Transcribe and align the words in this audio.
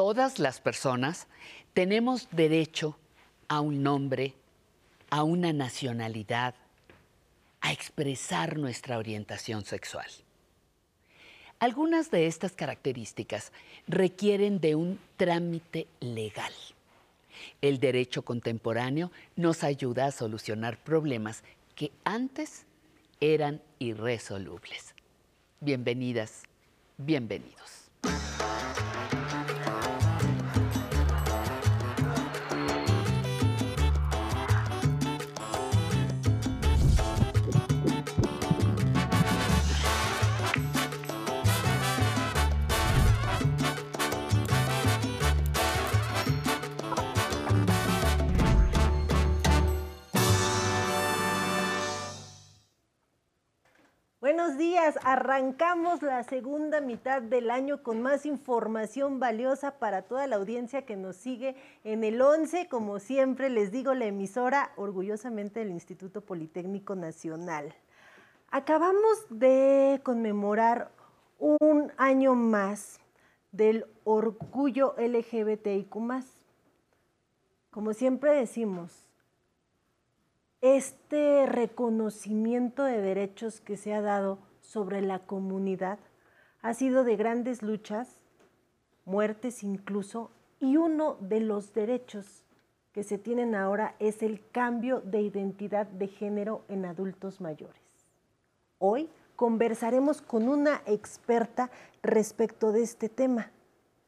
todas 0.00 0.38
las 0.38 0.62
personas 0.62 1.26
tenemos 1.74 2.26
derecho 2.30 2.96
a 3.48 3.60
un 3.60 3.82
nombre, 3.82 4.32
a 5.10 5.24
una 5.24 5.52
nacionalidad, 5.52 6.54
a 7.60 7.70
expresar 7.70 8.56
nuestra 8.56 8.96
orientación 8.96 9.62
sexual. 9.66 10.06
Algunas 11.58 12.10
de 12.10 12.28
estas 12.28 12.52
características 12.52 13.52
requieren 13.86 14.58
de 14.58 14.74
un 14.74 14.98
trámite 15.18 15.86
legal. 16.00 16.54
El 17.60 17.78
derecho 17.78 18.22
contemporáneo 18.22 19.12
nos 19.36 19.64
ayuda 19.64 20.06
a 20.06 20.12
solucionar 20.12 20.78
problemas 20.78 21.44
que 21.74 21.92
antes 22.04 22.64
eran 23.20 23.60
irresolubles. 23.78 24.94
Bienvenidas, 25.60 26.44
bienvenidos. 26.96 27.90
Buenos 54.40 54.56
días, 54.56 54.98
arrancamos 55.04 56.00
la 56.00 56.22
segunda 56.22 56.80
mitad 56.80 57.20
del 57.20 57.50
año 57.50 57.82
con 57.82 58.00
más 58.00 58.24
información 58.24 59.20
valiosa 59.20 59.72
para 59.78 60.00
toda 60.00 60.26
la 60.26 60.36
audiencia 60.36 60.86
que 60.86 60.96
nos 60.96 61.16
sigue 61.16 61.56
en 61.84 62.04
el 62.04 62.22
11, 62.22 62.66
como 62.68 63.00
siempre 63.00 63.50
les 63.50 63.70
digo, 63.70 63.92
la 63.92 64.06
emisora 64.06 64.72
orgullosamente 64.76 65.60
del 65.60 65.72
Instituto 65.72 66.22
Politécnico 66.22 66.96
Nacional. 66.96 67.74
Acabamos 68.50 69.26
de 69.28 70.00
conmemorar 70.02 70.90
un 71.38 71.92
año 71.98 72.34
más 72.34 72.98
del 73.52 73.84
orgullo 74.04 74.94
LGBTIQ. 74.96 75.94
Como 77.70 77.92
siempre 77.92 78.32
decimos, 78.32 79.09
este 80.60 81.46
reconocimiento 81.46 82.84
de 82.84 83.00
derechos 83.00 83.60
que 83.60 83.76
se 83.76 83.94
ha 83.94 84.02
dado 84.02 84.38
sobre 84.60 85.00
la 85.00 85.20
comunidad 85.20 85.98
ha 86.60 86.74
sido 86.74 87.04
de 87.04 87.16
grandes 87.16 87.62
luchas, 87.62 88.20
muertes 89.06 89.62
incluso, 89.62 90.30
y 90.58 90.76
uno 90.76 91.16
de 91.20 91.40
los 91.40 91.72
derechos 91.72 92.44
que 92.92 93.02
se 93.02 93.16
tienen 93.16 93.54
ahora 93.54 93.94
es 93.98 94.22
el 94.22 94.46
cambio 94.50 95.00
de 95.00 95.22
identidad 95.22 95.86
de 95.86 96.08
género 96.08 96.64
en 96.68 96.84
adultos 96.84 97.40
mayores. 97.40 97.80
Hoy 98.78 99.08
conversaremos 99.36 100.20
con 100.20 100.48
una 100.48 100.82
experta 100.84 101.70
respecto 102.02 102.72
de 102.72 102.82
este 102.82 103.08
tema. 103.08 103.50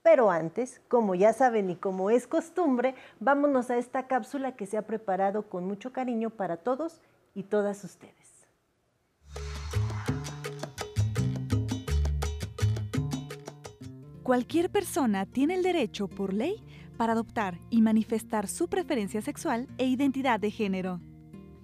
Pero 0.03 0.31
antes, 0.31 0.81
como 0.89 1.15
ya 1.15 1.33
saben 1.33 1.71
y 1.71 1.77
como 1.77 2.11
es 2.11 2.27
costumbre, 2.27 2.95
vámonos 3.21 3.71
a 3.71 3.77
esta 3.77 4.09
cápsula 4.09 4.57
que 4.57 4.67
se 4.67 4.77
ha 4.77 4.83
preparado 4.83 5.49
con 5.49 5.65
mucho 5.65 5.93
cariño 5.93 6.31
para 6.31 6.57
todos 6.57 7.01
y 7.35 7.45
todas 7.45 7.85
ustedes. 7.85 8.33
Cualquier 14.23 14.71
persona 14.71 15.27
tiene 15.27 15.55
el 15.55 15.63
derecho 15.63 16.09
por 16.09 16.33
ley 16.33 16.65
para 16.97 17.13
adoptar 17.13 17.59
y 17.71 17.83
manifestar 17.83 18.47
su 18.47 18.69
preferencia 18.69 19.21
sexual 19.21 19.69
e 19.79 19.87
identidad 19.87 20.41
de 20.41 20.51
género. 20.51 21.01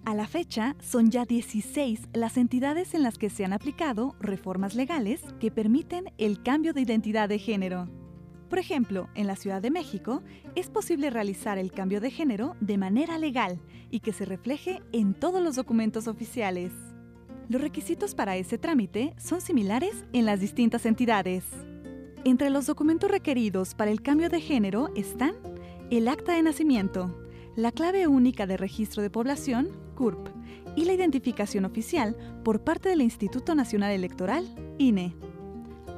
A 0.05 0.15
la 0.15 0.27
fecha, 0.27 0.75
son 0.81 1.11
ya 1.11 1.25
16 1.25 2.09
las 2.13 2.37
entidades 2.37 2.95
en 2.95 3.03
las 3.03 3.19
que 3.19 3.31
se 3.31 3.45
han 3.45 3.53
aplicado 3.53 4.17
reformas 4.21 4.75
legales 4.75 5.21
que 5.39 5.51
permiten 5.51 6.13
el 6.19 6.43
cambio 6.43 6.73
de 6.73 6.81
identidad 6.81 7.29
de 7.29 7.39
género. 7.39 7.89
Por 8.49 8.59
ejemplo, 8.59 9.09
en 9.15 9.27
la 9.27 9.37
Ciudad 9.37 9.61
de 9.61 9.71
México 9.71 10.23
es 10.55 10.71
posible 10.71 11.11
realizar 11.11 11.59
el 11.59 11.71
cambio 11.71 12.01
de 12.01 12.11
género 12.11 12.57
de 12.61 12.79
manera 12.79 13.19
legal 13.19 13.61
y 13.91 14.01
que 14.01 14.13
se 14.13 14.25
refleje 14.25 14.83
en 14.93 15.15
todos 15.15 15.43
los 15.43 15.57
documentos 15.57 16.09
oficiales. 16.09 16.73
Los 17.49 17.61
requisitos 17.61 18.15
para 18.15 18.37
ese 18.37 18.59
trámite 18.59 19.15
son 19.19 19.41
similares 19.41 20.05
en 20.13 20.25
las 20.25 20.41
distintas 20.41 20.87
entidades. 20.87 21.45
Entre 22.25 22.51
los 22.51 22.67
documentos 22.67 23.11
requeridos 23.11 23.75
para 23.75 23.91
el 23.91 24.03
cambio 24.03 24.29
de 24.29 24.41
género 24.41 24.91
están 24.95 25.35
el 25.91 26.09
acta 26.09 26.35
de 26.35 26.43
nacimiento, 26.43 27.23
la 27.57 27.73
clave 27.73 28.07
única 28.07 28.47
de 28.47 28.57
registro 28.57 29.03
de 29.03 29.11
población, 29.11 29.71
CURP, 29.95 30.29
y 30.77 30.85
la 30.85 30.93
identificación 30.93 31.65
oficial 31.65 32.17
por 32.45 32.63
parte 32.63 32.89
del 32.89 33.03
Instituto 33.03 33.55
Nacional 33.55 33.93
Electoral, 33.93 34.47
INE. 34.79 35.15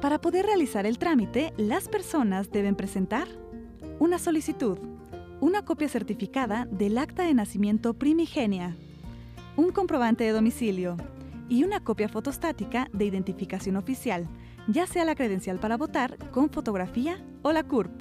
Para 0.01 0.19
poder 0.19 0.47
realizar 0.47 0.87
el 0.87 0.97
trámite, 0.97 1.53
las 1.57 1.87
personas 1.87 2.51
deben 2.51 2.75
presentar 2.75 3.27
una 3.99 4.17
solicitud, 4.17 4.79
una 5.39 5.63
copia 5.63 5.87
certificada 5.89 6.67
del 6.71 6.97
acta 6.97 7.21
de 7.21 7.35
nacimiento 7.35 7.93
primigenia, 7.93 8.75
un 9.55 9.69
comprobante 9.69 10.23
de 10.23 10.31
domicilio 10.31 10.97
y 11.49 11.63
una 11.65 11.83
copia 11.83 12.09
fotostática 12.09 12.89
de 12.93 13.05
identificación 13.05 13.75
oficial, 13.75 14.27
ya 14.67 14.87
sea 14.87 15.05
la 15.05 15.13
credencial 15.13 15.59
para 15.59 15.77
votar 15.77 16.17
con 16.31 16.49
fotografía 16.49 17.23
o 17.43 17.51
la 17.51 17.61
CURP. 17.61 17.91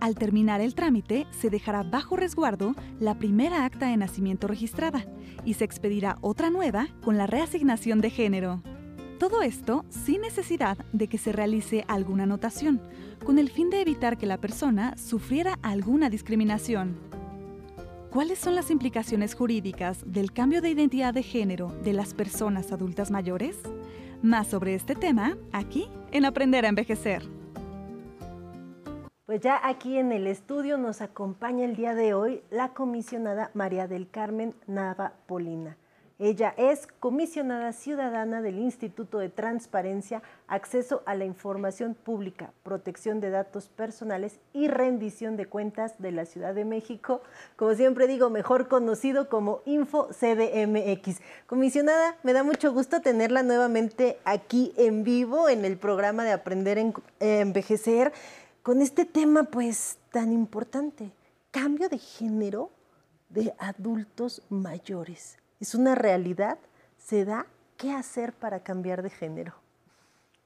Al 0.00 0.14
terminar 0.14 0.62
el 0.62 0.74
trámite, 0.74 1.26
se 1.32 1.50
dejará 1.50 1.82
bajo 1.82 2.16
resguardo 2.16 2.74
la 2.98 3.18
primera 3.18 3.66
acta 3.66 3.88
de 3.88 3.98
nacimiento 3.98 4.46
registrada 4.46 5.04
y 5.44 5.52
se 5.52 5.64
expedirá 5.64 6.16
otra 6.22 6.48
nueva 6.48 6.88
con 7.04 7.18
la 7.18 7.26
reasignación 7.26 8.00
de 8.00 8.08
género. 8.08 8.62
Todo 9.18 9.40
esto 9.40 9.86
sin 9.88 10.20
necesidad 10.20 10.76
de 10.92 11.08
que 11.08 11.16
se 11.16 11.32
realice 11.32 11.86
alguna 11.88 12.24
anotación, 12.24 12.82
con 13.24 13.38
el 13.38 13.48
fin 13.48 13.70
de 13.70 13.80
evitar 13.80 14.18
que 14.18 14.26
la 14.26 14.36
persona 14.36 14.94
sufriera 14.98 15.58
alguna 15.62 16.10
discriminación. 16.10 16.98
¿Cuáles 18.10 18.38
son 18.38 18.54
las 18.54 18.70
implicaciones 18.70 19.34
jurídicas 19.34 20.00
del 20.06 20.32
cambio 20.32 20.60
de 20.60 20.70
identidad 20.70 21.14
de 21.14 21.22
género 21.22 21.68
de 21.82 21.94
las 21.94 22.12
personas 22.12 22.72
adultas 22.72 23.10
mayores? 23.10 23.58
Más 24.20 24.48
sobre 24.48 24.74
este 24.74 24.94
tema 24.94 25.38
aquí 25.50 25.88
en 26.12 26.26
Aprender 26.26 26.66
a 26.66 26.68
Envejecer. 26.68 27.22
Pues 29.24 29.40
ya 29.40 29.60
aquí 29.66 29.96
en 29.96 30.12
el 30.12 30.26
estudio 30.26 30.76
nos 30.76 31.00
acompaña 31.00 31.64
el 31.64 31.74
día 31.74 31.94
de 31.94 32.12
hoy 32.12 32.42
la 32.50 32.74
comisionada 32.74 33.50
María 33.54 33.88
del 33.88 34.10
Carmen 34.10 34.54
Nava 34.66 35.14
Polina. 35.26 35.78
Ella 36.18 36.54
es 36.56 36.86
comisionada 36.98 37.74
ciudadana 37.74 38.40
del 38.40 38.58
Instituto 38.58 39.18
de 39.18 39.28
Transparencia, 39.28 40.22
Acceso 40.48 41.02
a 41.04 41.14
la 41.14 41.26
Información 41.26 41.92
Pública, 41.94 42.54
Protección 42.62 43.20
de 43.20 43.28
Datos 43.28 43.68
Personales 43.68 44.40
y 44.54 44.68
Rendición 44.68 45.36
de 45.36 45.44
Cuentas 45.44 45.92
de 45.98 46.12
la 46.12 46.24
Ciudad 46.24 46.54
de 46.54 46.64
México, 46.64 47.20
como 47.56 47.74
siempre 47.74 48.06
digo, 48.06 48.30
mejor 48.30 48.66
conocido 48.66 49.28
como 49.28 49.60
Info 49.66 50.08
CDMX. 50.08 51.20
Comisionada, 51.46 52.16
me 52.22 52.32
da 52.32 52.42
mucho 52.42 52.72
gusto 52.72 53.02
tenerla 53.02 53.42
nuevamente 53.42 54.18
aquí 54.24 54.72
en 54.78 55.04
vivo 55.04 55.50
en 55.50 55.66
el 55.66 55.76
programa 55.76 56.24
de 56.24 56.32
Aprender 56.32 56.78
a 56.78 56.92
Envejecer 57.20 58.14
con 58.62 58.80
este 58.80 59.04
tema 59.04 59.42
pues 59.42 59.98
tan 60.12 60.32
importante, 60.32 61.12
cambio 61.50 61.90
de 61.90 61.98
género 61.98 62.70
de 63.28 63.52
adultos 63.58 64.40
mayores 64.48 65.36
es 65.60 65.74
una 65.74 65.94
realidad, 65.94 66.58
se 66.98 67.24
da, 67.24 67.46
¿qué 67.76 67.92
hacer 67.92 68.32
para 68.32 68.60
cambiar 68.60 69.02
de 69.02 69.10
género? 69.10 69.54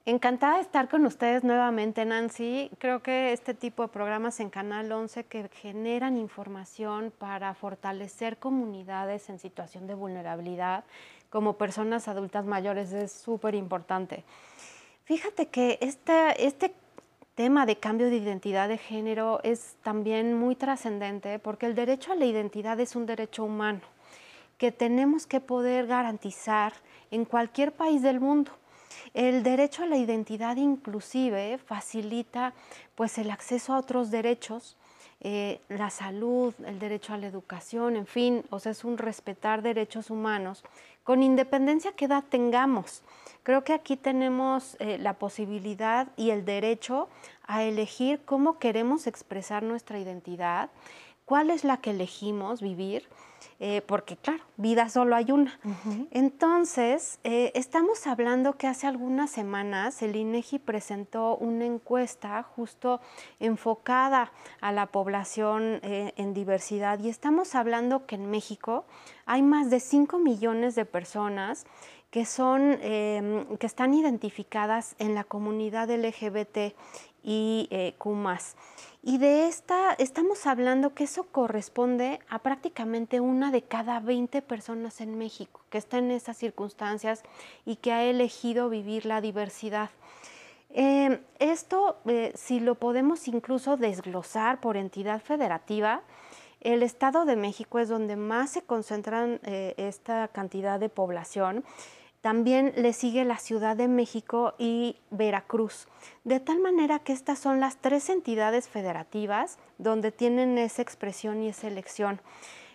Encantada 0.07 0.57
de 0.57 0.62
estar 0.62 0.89
con 0.89 1.05
ustedes 1.05 1.45
nuevamente, 1.45 2.05
Nancy. 2.05 2.71
Creo 2.79 3.03
que 3.03 3.33
este 3.33 3.53
tipo 3.53 3.83
de 3.83 3.89
programas 3.89 4.41
en 4.41 4.49
Canal 4.49 4.91
11 4.91 5.25
que 5.25 5.49
generan 5.49 6.17
información 6.17 7.12
para 7.17 7.55
fortalecer 7.55 8.39
comunidades 8.39 9.29
en 9.29 9.39
situación 9.39 9.87
de 9.87 9.95
vulnerabilidad 9.95 10.85
como 11.29 11.59
personas 11.59 12.09
adultas 12.09 12.47
mayores 12.47 12.93
es 12.93 13.13
súper 13.13 13.55
importante. 13.55 14.25
Fíjate 15.05 15.49
que 15.49 15.79
este, 15.83 16.47
este 16.47 16.75
tema 17.35 17.67
de 17.67 17.77
cambio 17.77 18.09
de 18.09 18.17
identidad 18.17 18.69
de 18.69 18.79
género 18.79 19.41
es 19.43 19.77
también 19.83 20.35
muy 20.35 20.56
trascendente 20.56 21.39
porque 21.39 21.67
el 21.67 21.75
derecho 21.75 22.13
a 22.13 22.17
la 22.17 22.25
identidad 22.25 22.81
es 22.81 22.97
un 22.97 23.06
derecho 23.06 23.45
humano 23.45 23.81
que 24.61 24.71
tenemos 24.71 25.27
que 25.27 25.41
poder 25.41 25.87
garantizar 25.87 26.75
en 27.11 27.25
cualquier 27.25 27.73
país 27.73 28.03
del 28.03 28.21
mundo. 28.21 28.53
El 29.15 29.43
derecho 29.43 29.85
a 29.85 29.87
la 29.87 29.97
identidad 29.97 30.57
inclusive 30.57 31.57
facilita 31.57 32.53
pues 32.95 33.17
el 33.17 33.31
acceso 33.31 33.73
a 33.73 33.79
otros 33.79 34.11
derechos 34.11 34.77
eh, 35.23 35.62
la 35.71 35.89
salud, 35.89 36.53
el 36.67 36.79
derecho 36.79 37.15
a 37.15 37.17
la 37.17 37.27
educación, 37.27 37.97
en 37.97 38.07
fin, 38.07 38.45
o 38.51 38.59
sea, 38.59 38.73
es 38.73 38.85
un 38.85 38.99
respetar 38.99 39.62
derechos 39.62 40.11
humanos 40.11 40.63
con 41.05 41.23
independencia 41.23 41.93
que 41.93 42.05
edad 42.05 42.25
tengamos. 42.29 43.03
Creo 43.43 43.65
que 43.65 43.73
aquí 43.73 43.97
tenemos 43.97 44.77
eh, 44.79 44.99
la 44.99 45.15
posibilidad 45.15 46.09
y 46.17 46.31
el 46.31 46.45
derecho 46.45 47.09
a 47.47 47.65
elegir 47.65 48.21
cómo 48.27 48.59
queremos 48.59 49.06
expresar 49.06 49.63
nuestra 49.63 49.99
identidad, 49.99 50.69
cuál 51.25 51.49
es 51.49 51.65
la 51.65 51.79
que 51.79 51.93
elegimos 51.93 52.61
vivir 52.61 53.09
eh, 53.62 53.83
porque 53.83 54.17
claro, 54.17 54.43
vida 54.57 54.89
solo 54.89 55.15
hay 55.15 55.31
una. 55.33 55.61
Entonces, 56.12 57.19
eh, 57.25 57.53
estamos 57.55 58.07
hablando 58.07 58.55
que 58.55 58.67
hace 58.67 58.87
algunas 58.87 59.31
semanas 59.31 60.01
el 60.01 60.17
INEGI 60.17 60.61
presentó 60.61 61.37
una 61.37 61.67
encuesta 61.67 62.43
justo 62.43 63.03
enfocada 63.39 64.33
a 64.62 64.73
la 64.73 64.87
población 64.87 65.81
eh, 65.83 66.15
en 66.17 66.33
diversidad 66.33 67.01
y 67.01 67.11
estamos 67.11 67.55
hablando 67.55 68.07
que 68.07 68.15
en 68.15 68.31
México 68.31 68.87
hay 69.27 69.43
más 69.43 69.69
de 69.69 69.81
5 69.81 70.19
millones 70.19 70.75
de 70.75 70.87
personas 70.87 71.67
que 72.11 72.25
son 72.25 72.79
que 72.81 73.67
están 73.67 73.95
identificadas 73.95 74.97
en 74.99 75.15
la 75.15 75.23
comunidad 75.23 75.89
LGBT 75.91 76.75
y 77.22 77.69
Q+. 77.99 78.17
Y 79.02 79.17
de 79.17 79.46
esta 79.46 79.94
estamos 79.94 80.46
hablando 80.46 80.94
que 80.94 81.05
eso 81.05 81.25
corresponde 81.25 82.20
a 82.28 82.40
prácticamente 82.40 83.20
una 83.20 83.50
de 83.50 83.62
cada 83.62 83.99
20 84.00 84.43
personas 84.43 85.00
en 85.00 85.17
México 85.17 85.61
que 85.70 85.78
está 85.78 85.99
en 85.99 86.11
esas 86.11 86.37
circunstancias 86.37 87.22
y 87.64 87.76
que 87.76 87.93
ha 87.93 88.05
elegido 88.05 88.69
vivir 88.69 89.06
la 89.06 89.22
diversidad. 89.22 89.90
Em, 90.72 91.19
esto, 91.38 91.96
eh, 92.06 92.32
si 92.37 92.61
lo 92.61 92.75
podemos 92.75 93.26
incluso 93.26 93.76
desglosar 93.76 94.61
por 94.61 94.76
entidad 94.76 95.20
federativa, 95.20 96.02
el 96.61 96.82
Estado 96.82 97.25
de 97.25 97.37
México 97.37 97.78
es 97.78 97.88
donde 97.88 98.17
más 98.17 98.50
se 98.50 98.62
concentran 98.62 99.40
eh, 99.44 99.75
esta 99.78 100.28
cantidad 100.28 100.78
de 100.78 100.90
población 100.90 101.64
también 102.20 102.72
le 102.76 102.93
sigue 102.93 103.25
la 103.25 103.38
Ciudad 103.38 103.76
de 103.76 103.88
México 103.88 104.55
y 104.58 104.96
Veracruz, 105.11 105.88
de 106.25 106.40
tal 106.40 106.61
manera 106.61 106.99
que 106.99 107.12
estas 107.12 107.38
son 107.38 107.61
las 107.61 107.78
tres 107.78 108.11
entidades 108.11 108.69
federativas 108.69 109.58
donde 109.78 110.12
tienen 110.12 110.58
esa 110.58 110.82
expresión 110.82 111.43
y 111.43 111.49
esa 111.49 111.69
elección. 111.69 112.20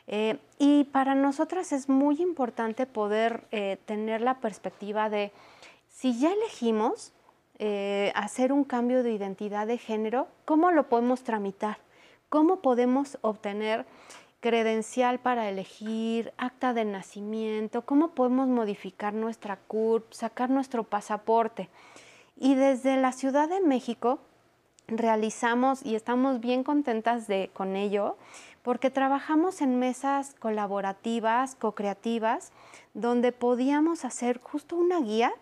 Eh, 0.07 0.37
y 0.59 0.85
para 0.85 1.15
nosotras 1.15 1.71
es 1.71 1.89
muy 1.89 2.21
importante 2.21 2.85
poder 2.85 3.47
eh, 3.51 3.77
tener 3.85 4.21
la 4.21 4.39
perspectiva 4.39 5.09
de 5.09 5.31
si 5.87 6.19
ya 6.19 6.31
elegimos 6.31 7.11
eh, 7.57 8.11
hacer 8.15 8.51
un 8.51 8.63
cambio 8.65 9.01
de 9.01 9.13
identidad 9.13 9.65
de 9.65 9.77
género, 9.77 10.27
¿cómo 10.43 10.71
lo 10.71 10.89
podemos 10.89 11.23
tramitar? 11.23 11.77
¿Cómo 12.29 12.61
podemos 12.61 13.17
obtener 13.21 13.85
credencial 14.45 15.17
para 15.17 15.49
elegir, 15.49 16.31
acta 16.37 16.75
de 16.75 16.85
nacimiento, 16.85 17.81
cómo 17.81 18.09
podemos 18.09 18.47
modificar 18.47 19.11
nuestra 19.11 19.55
CURP, 19.55 20.13
sacar 20.13 20.51
nuestro 20.51 20.83
pasaporte. 20.83 21.67
Y 22.37 22.53
desde 22.53 22.95
la 22.97 23.11
Ciudad 23.11 23.49
de 23.49 23.59
México 23.61 24.19
realizamos 24.85 25.83
y 25.83 25.95
estamos 25.95 26.41
bien 26.41 26.63
contentas 26.63 27.25
de, 27.25 27.49
con 27.55 27.75
ello 27.75 28.17
porque 28.61 28.91
trabajamos 28.91 29.61
en 29.61 29.79
mesas 29.79 30.35
colaborativas, 30.37 31.55
co-creativas, 31.55 32.51
donde 32.93 33.31
podíamos 33.31 34.05
hacer 34.05 34.39
justo 34.43 34.75
una 34.75 35.01
guía 35.01 35.33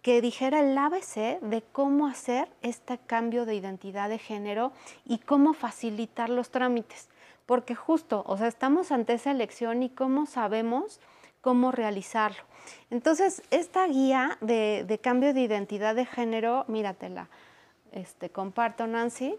que 0.00 0.20
dijera 0.20 0.60
el 0.60 0.78
ABC 0.78 1.40
de 1.40 1.64
cómo 1.72 2.06
hacer 2.06 2.48
este 2.62 2.98
cambio 2.98 3.46
de 3.46 3.56
identidad 3.56 4.08
de 4.08 4.18
género 4.18 4.70
y 5.04 5.18
cómo 5.18 5.54
facilitar 5.54 6.30
los 6.30 6.50
trámites 6.50 7.08
porque 7.46 7.74
justo, 7.74 8.24
o 8.26 8.36
sea, 8.36 8.48
estamos 8.48 8.92
ante 8.92 9.14
esa 9.14 9.30
elección 9.30 9.82
y 9.82 9.90
cómo 9.90 10.26
sabemos 10.26 11.00
cómo 11.44 11.70
realizarlo. 11.70 12.42
Entonces, 12.90 13.42
esta 13.50 13.86
guía 13.86 14.38
de, 14.40 14.98
cambio 15.02 15.34
de 15.34 15.42
identidad 15.42 15.94
de 15.94 16.06
género, 16.06 16.64
míratela, 16.68 17.28
este, 17.92 18.30
comparto 18.30 18.86
Nancy, 18.86 19.36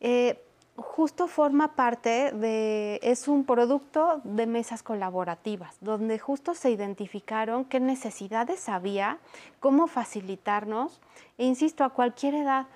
eh, 0.00 0.42
justo 0.76 1.28
forma 1.28 1.76
parte 1.76 2.32
de, 2.32 2.98
es 3.02 3.28
un 3.28 3.44
producto 3.44 4.22
de 4.24 4.46
mesas 4.46 4.82
colaborativas, 4.82 5.76
donde 5.82 6.18
justo 6.18 6.54
se 6.54 6.70
identificaron 6.70 7.66
qué 7.66 7.78
necesidades 7.78 8.70
había, 8.70 9.18
cómo 9.60 9.86
facilitarnos, 9.86 10.98
e 11.36 11.44
insisto, 11.44 11.84
a 11.84 11.90
cualquier 11.90 12.34
edad. 12.34 12.66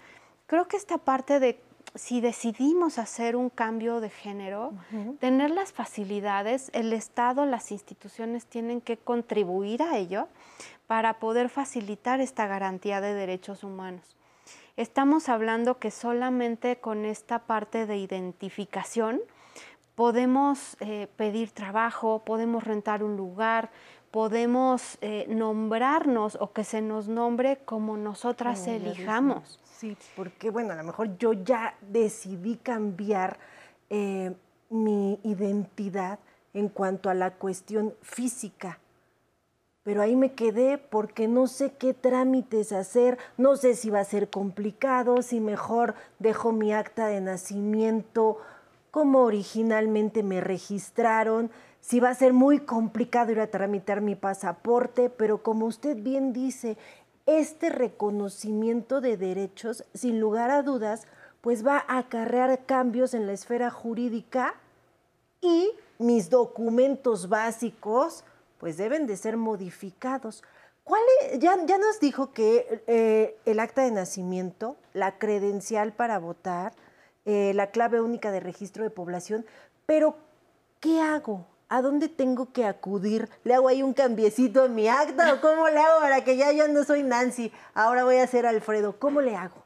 Creo 0.47 0.69
que 0.69 0.77
esta 0.77 0.99
parte 0.99 1.41
de 1.41 1.59
si 1.95 2.21
decidimos 2.21 2.99
hacer 2.99 3.37
un 3.37 3.51
cambio 3.51 4.01
de 4.01 4.11
género, 4.11 4.73
tener 5.21 5.51
las 5.51 5.73
facilidades, 5.73 6.71
el 6.75 6.93
Estado, 6.93 7.47
las 7.47 7.73
instituciones 7.73 8.47
tienen 8.47 8.81
que 8.81 8.97
contribuir 8.97 9.83
a 9.83 9.97
ello 9.97 10.29
para 10.87 11.19
poder 11.19 11.49
facilitar 11.49 12.21
esta 12.21 12.47
garantía 12.47 13.01
de 13.01 13.15
derechos 13.15 13.65
humanos. 13.65 14.17
Estamos 14.77 15.29
hablando 15.29 15.79
que 15.79 15.91
solamente 15.91 16.77
con 16.77 17.05
esta 17.05 17.41
parte 17.41 17.87
de 17.87 17.99
identificación 17.99 19.21
podemos 19.95 20.77
eh, 20.79 21.09
pedir 21.17 21.51
trabajo, 21.51 22.23
podemos 22.25 22.63
rentar 22.63 23.03
un 23.03 23.17
lugar, 23.17 23.71
podemos 24.13 24.97
eh, 25.01 25.27
nombrarnos 25.29 26.39
o 26.41 26.53
que 26.53 26.63
se 26.65 26.81
nos 26.81 27.09
nombre 27.09 27.59
como 27.65 27.97
nosotras 27.97 28.67
elijamos. 28.69 29.59
Sí, 29.79 29.97
porque 30.17 30.51
bueno, 30.51 30.73
a 30.73 30.77
lo 30.77 30.83
mejor 30.83 31.17
yo 31.19 31.33
ya 31.33 31.77
decidí 31.81 32.57
cambiar 32.57 33.39
eh, 33.91 34.35
mi 34.71 35.21
identidad 35.23 36.19
en 36.53 36.69
cuanto 36.69 37.11
a 37.11 37.15
la 37.15 37.35
cuestión 37.35 37.95
física. 38.03 38.81
Pero 39.85 40.03
ahí 40.03 40.17
me 40.17 40.33
quedé 40.33 40.79
porque 40.79 41.29
no 41.29 41.47
sé 41.47 41.75
qué 41.79 41.95
trámites 41.95 42.73
hacer, 42.73 43.19
no 43.37 43.57
sé 43.57 43.75
si 43.75 43.89
va 43.89 44.01
a 44.01 44.05
ser 44.05 44.31
complicado, 44.31 45.23
si 45.23 45.39
mejor 45.39 45.95
dejo 46.19 46.51
mi 46.51 46.73
acta 46.73 47.07
de 47.07 47.21
nacimiento 47.21 48.39
como 48.91 49.21
originalmente 49.21 50.25
me 50.25 50.41
registraron, 50.41 51.51
si 51.81 52.01
va 52.01 52.11
a 52.11 52.15
ser 52.15 52.33
muy 52.33 52.59
complicado 52.59 53.33
ir 53.33 53.41
a 53.41 53.47
tramitar 53.47 54.01
mi 54.01 54.15
pasaporte, 54.15 55.09
pero 55.09 55.43
como 55.43 55.67
usted 55.67 55.97
bien 55.97 56.33
dice, 56.33 56.77
este 57.29 57.69
reconocimiento 57.69 59.01
de 59.03 59.19
derechos, 59.19 59.85
sin 59.93 60.19
lugar 60.19 60.51
a 60.51 60.63
dudas, 60.63 61.07
pues 61.43 61.65
va 61.65 61.85
a 61.87 61.99
acarrear 61.99 62.65
cambios 62.65 63.13
en 63.13 63.27
la 63.27 63.33
esfera 63.33 63.71
jurídica 63.71 64.55
y 65.41 65.71
mis 65.99 66.31
documentos 66.31 67.29
básicos 67.29 68.25
pues 68.59 68.77
deben 68.77 69.07
de 69.07 69.17
ser 69.17 69.37
modificados. 69.37 70.43
¿Cuál 70.85 71.03
ya, 71.39 71.57
nos 71.57 72.01
dijo 72.01 72.33
que 72.33 72.83
eh, 72.87 73.37
el 73.45 73.61
acta 73.61 73.83
de 73.83 73.91
nacimiento, 73.91 74.77
la 74.95 75.19
credencial 75.19 75.93
para 75.93 76.19
votar, 76.19 76.73
eh, 77.27 77.53
la 77.55 77.71
clave 77.71 78.01
única 78.01 78.31
de 78.33 78.41
registro 78.41 78.85
de 78.85 78.91
población, 78.91 79.45
pero 79.85 80.17
¿qué 80.81 81.01
hago? 81.01 81.45
¿A 81.69 81.83
dónde 81.83 82.09
tengo 82.09 82.53
que 82.53 82.65
acudir? 82.65 83.29
¿Le 83.45 83.55
hago 83.55 83.69
ahí 83.69 83.83
un 83.83 83.95
cambiecito 83.95 84.65
en 84.65 84.75
mi 84.75 84.89
acta 84.89 85.35
o 85.35 85.41
cómo 85.41 85.69
le 85.69 85.79
hago 85.79 86.01
para 86.01 86.25
que 86.25 86.37
ya 86.37 86.53
yo 86.53 86.69
no 86.69 86.85
soy 86.85 87.03
Nancy, 87.03 87.53
ahora 87.75 88.05
voy 88.05 88.17
a 88.17 88.27
ser 88.27 88.47
Alfredo? 88.47 88.99
¿Cómo 88.99 89.21
le 89.21 89.37
hago? 89.37 89.65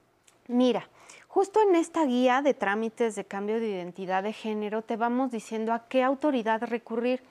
Mira, 0.49 0.89
justo 1.29 1.61
en 1.63 1.77
esta 1.77 2.05
guía 2.05 2.43
de 2.43 2.55
trámites 2.55 3.15
de 3.15 3.25
cambio 3.25 3.61
de 3.61 3.69
identidad 3.69 4.23
de 4.23 4.33
género 4.33 4.83
te 4.83 4.97
vamos 4.97 5.31
diciendo 5.31 5.73
a 5.73 5.87
qué 5.89 6.03
autoridad 6.03 6.63
recurrir. 6.63 7.23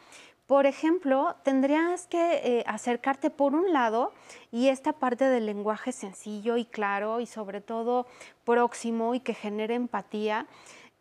Por 0.48 0.66
ejemplo, 0.66 1.36
tendrías 1.44 2.08
que 2.08 2.42
eh, 2.44 2.64
acercarte 2.68 3.30
por 3.30 3.56
un 3.56 3.72
lado 3.72 4.12
y 4.52 4.68
esta 4.68 4.92
parte 4.92 5.26
del 5.26 5.46
lenguaje 5.46 5.94
sencillo 5.94 6.58
y 6.58 6.66
claro 6.66 7.22
y 7.22 7.26
sobre 7.26 7.62
todo 7.62 8.06
próximo 8.44 9.16
y 9.16 9.22
que 9.22 9.34
genere 9.34 9.76
empatía 9.76 10.48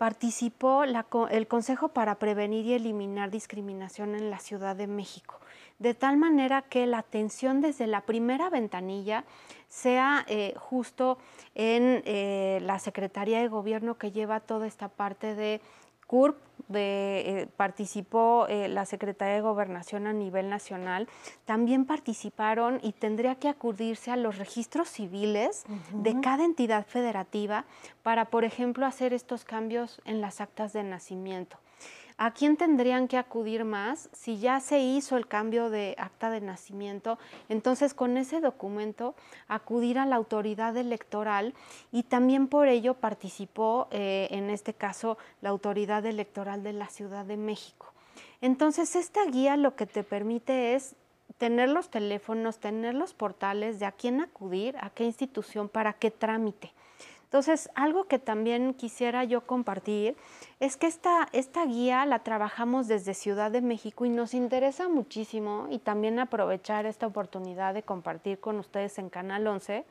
participó 0.01 0.85
el 0.85 1.47
Consejo 1.47 1.89
para 1.89 2.15
Prevenir 2.15 2.65
y 2.65 2.73
Eliminar 2.73 3.31
Discriminación 3.31 4.15
en 4.15 4.31
la 4.31 4.39
Ciudad 4.39 4.75
de 4.75 4.87
México, 4.87 5.39
de 5.79 5.93
tal 5.93 6.17
manera 6.17 6.63
que 6.63 6.87
la 6.87 7.01
atención 7.01 7.61
desde 7.61 7.87
la 7.87 8.01
primera 8.01 8.49
ventanilla 8.49 9.27
sea 9.69 10.25
eh, 10.27 10.55
justo 10.57 11.19
en 11.55 12.03
eh, 12.07 12.61
la 12.63 12.79
Secretaría 12.79 13.41
de 13.41 13.49
Gobierno 13.49 13.99
que 13.99 14.11
lleva 14.11 14.41
toda 14.41 14.67
esta 14.67 14.89
parte 14.89 15.35
de 15.35 15.61
CURP, 16.07 16.39
de, 16.71 17.43
eh, 17.43 17.49
participó 17.57 18.47
eh, 18.49 18.69
la 18.69 18.87
Secretaría 18.87 19.35
de 19.35 19.41
Gobernación 19.41 20.07
a 20.07 20.13
nivel 20.13 20.49
nacional, 20.49 21.09
también 21.45 21.85
participaron 21.85 22.81
y 22.83 22.93
tendría 22.93 23.35
que 23.35 23.49
acudirse 23.49 24.11
a 24.11 24.17
los 24.17 24.39
registros 24.39 24.89
civiles 24.89 25.65
de 25.93 26.21
cada 26.21 26.45
entidad 26.45 26.87
federativa 26.87 27.65
para, 28.03 28.27
por 28.27 28.45
ejemplo, 28.45 28.87
hacer 28.87 29.13
estos 29.13 29.45
cambios 29.45 30.01
en 30.05 30.21
las 30.21 30.41
actas 30.41 30.73
de 30.73 30.83
nacimiento. 30.83 31.59
¿A 32.23 32.33
quién 32.33 32.59
tendrían 32.59 33.09
que 33.09 33.17
acudir 33.17 33.65
más? 33.65 34.11
Si 34.13 34.39
ya 34.39 34.61
se 34.61 34.79
hizo 34.79 35.17
el 35.17 35.27
cambio 35.27 35.71
de 35.71 35.95
acta 35.97 36.29
de 36.29 36.43
nacimiento, 36.43 37.19
entonces 37.49 37.95
con 37.95 38.19
ese 38.19 38.43
documento 38.43 39.15
acudir 39.49 39.99
a 39.99 40.05
la 40.05 40.17
autoridad 40.17 40.77
electoral 40.77 41.55
y 41.91 42.03
también 42.03 42.47
por 42.47 42.69
ello 42.69 42.93
participó, 42.93 43.89
eh, 43.91 44.29
en 44.33 44.51
este 44.51 44.75
caso, 44.75 45.17
la 45.41 45.49
autoridad 45.49 46.05
electoral 46.05 46.63
de 46.63 46.75
la 46.75 46.91
Ciudad 46.91 47.25
de 47.25 47.39
México. 47.39 47.91
Entonces, 48.43 48.97
esta 48.97 49.25
guía 49.25 49.57
lo 49.57 49.75
que 49.75 49.87
te 49.87 50.05
permite 50.05 50.75
es 50.75 50.97
tener 51.39 51.71
los 51.71 51.89
teléfonos, 51.89 52.59
tener 52.59 52.95
los 52.95 53.15
portales 53.15 53.81
de 53.81 53.87
a 53.87 53.93
quién 53.93 54.21
acudir, 54.21 54.77
a 54.83 54.91
qué 54.91 55.05
institución, 55.05 55.71
para 55.71 55.95
qué 55.95 56.11
trámite. 56.11 56.71
Entonces, 57.31 57.71
algo 57.77 58.09
que 58.09 58.19
también 58.19 58.75
quisiera 58.75 59.23
yo 59.23 59.47
compartir 59.47 60.17
es 60.59 60.77
que 60.77 60.89
esta, 60.89 61.29
esta 61.31 61.65
guía 61.65 62.05
la 62.05 62.25
trabajamos 62.25 62.89
desde 62.89 63.15
Ciudad 63.15 63.53
de 63.53 63.61
México 63.61 64.05
y 64.05 64.09
nos 64.09 64.35
interesa 64.35 64.89
muchísimo 64.89 65.69
y 65.71 65.79
también 65.79 66.19
aprovechar 66.19 66.87
esta 66.87 67.07
oportunidad 67.07 67.73
de 67.73 67.85
compartir 67.85 68.41
con 68.41 68.59
ustedes 68.59 68.99
en 68.99 69.11
Canal 69.11 69.47
11 69.47 69.85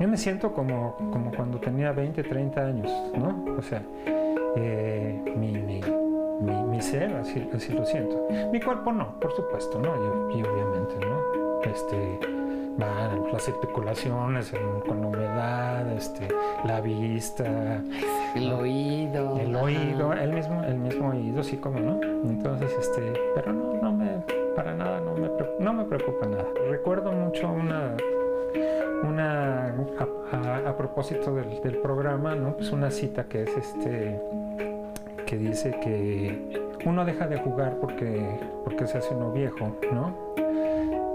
Yo 0.00 0.08
me 0.08 0.16
siento 0.16 0.52
como, 0.52 0.96
como 1.12 1.30
cuando 1.30 1.60
tenía 1.60 1.92
20, 1.92 2.24
30 2.24 2.60
años, 2.60 2.90
¿no? 3.16 3.54
O 3.56 3.62
sea, 3.62 3.84
eh, 4.56 5.32
mi, 5.36 5.52
mi, 5.52 5.80
mi, 6.40 6.82
ser, 6.82 7.14
así, 7.14 7.48
así 7.54 7.72
lo 7.72 7.86
siento. 7.86 8.26
Mi 8.50 8.60
cuerpo 8.60 8.90
no, 8.90 9.20
por 9.20 9.30
supuesto, 9.30 9.78
¿no? 9.78 9.94
Y 10.36 10.42
obviamente, 10.42 10.96
¿no? 11.06 11.62
Este, 11.62 12.18
las 12.78 13.48
especulaciones 13.48 14.52
con 14.86 15.00
la 15.00 15.06
humedad, 15.06 15.92
este, 15.92 16.28
la 16.64 16.80
vista, 16.80 17.82
el 18.34 18.52
oído, 18.52 19.38
el 19.38 19.54
oído, 19.54 20.12
el 20.12 20.32
mismo, 20.32 20.62
el 20.64 20.78
mismo 20.78 21.10
oído, 21.10 21.42
sí 21.42 21.56
como 21.56 21.80
no. 21.80 22.00
Entonces, 22.02 22.70
este, 22.78 23.12
pero 23.34 23.52
no, 23.52 23.74
no 23.74 23.92
me, 23.92 24.22
para 24.56 24.74
nada, 24.74 25.00
no 25.00 25.14
me, 25.14 25.30
no 25.58 25.72
me 25.72 25.84
preocupa 25.84 26.26
nada. 26.26 26.46
Recuerdo 26.68 27.12
mucho 27.12 27.48
una, 27.48 27.96
una, 29.02 29.74
a, 30.66 30.76
propósito 30.76 31.34
del, 31.34 31.60
del, 31.62 31.76
programa, 31.78 32.34
¿no? 32.34 32.56
Pues 32.56 32.70
una 32.72 32.90
cita 32.90 33.24
que 33.24 33.42
es 33.42 33.56
este, 33.56 34.20
que 35.26 35.36
dice 35.36 35.78
que 35.82 36.62
uno 36.84 37.04
deja 37.04 37.26
de 37.26 37.38
jugar 37.38 37.76
porque, 37.80 38.38
porque 38.64 38.86
se 38.86 38.98
hace 38.98 39.14
uno 39.14 39.30
viejo, 39.32 39.76
¿no? 39.92 40.32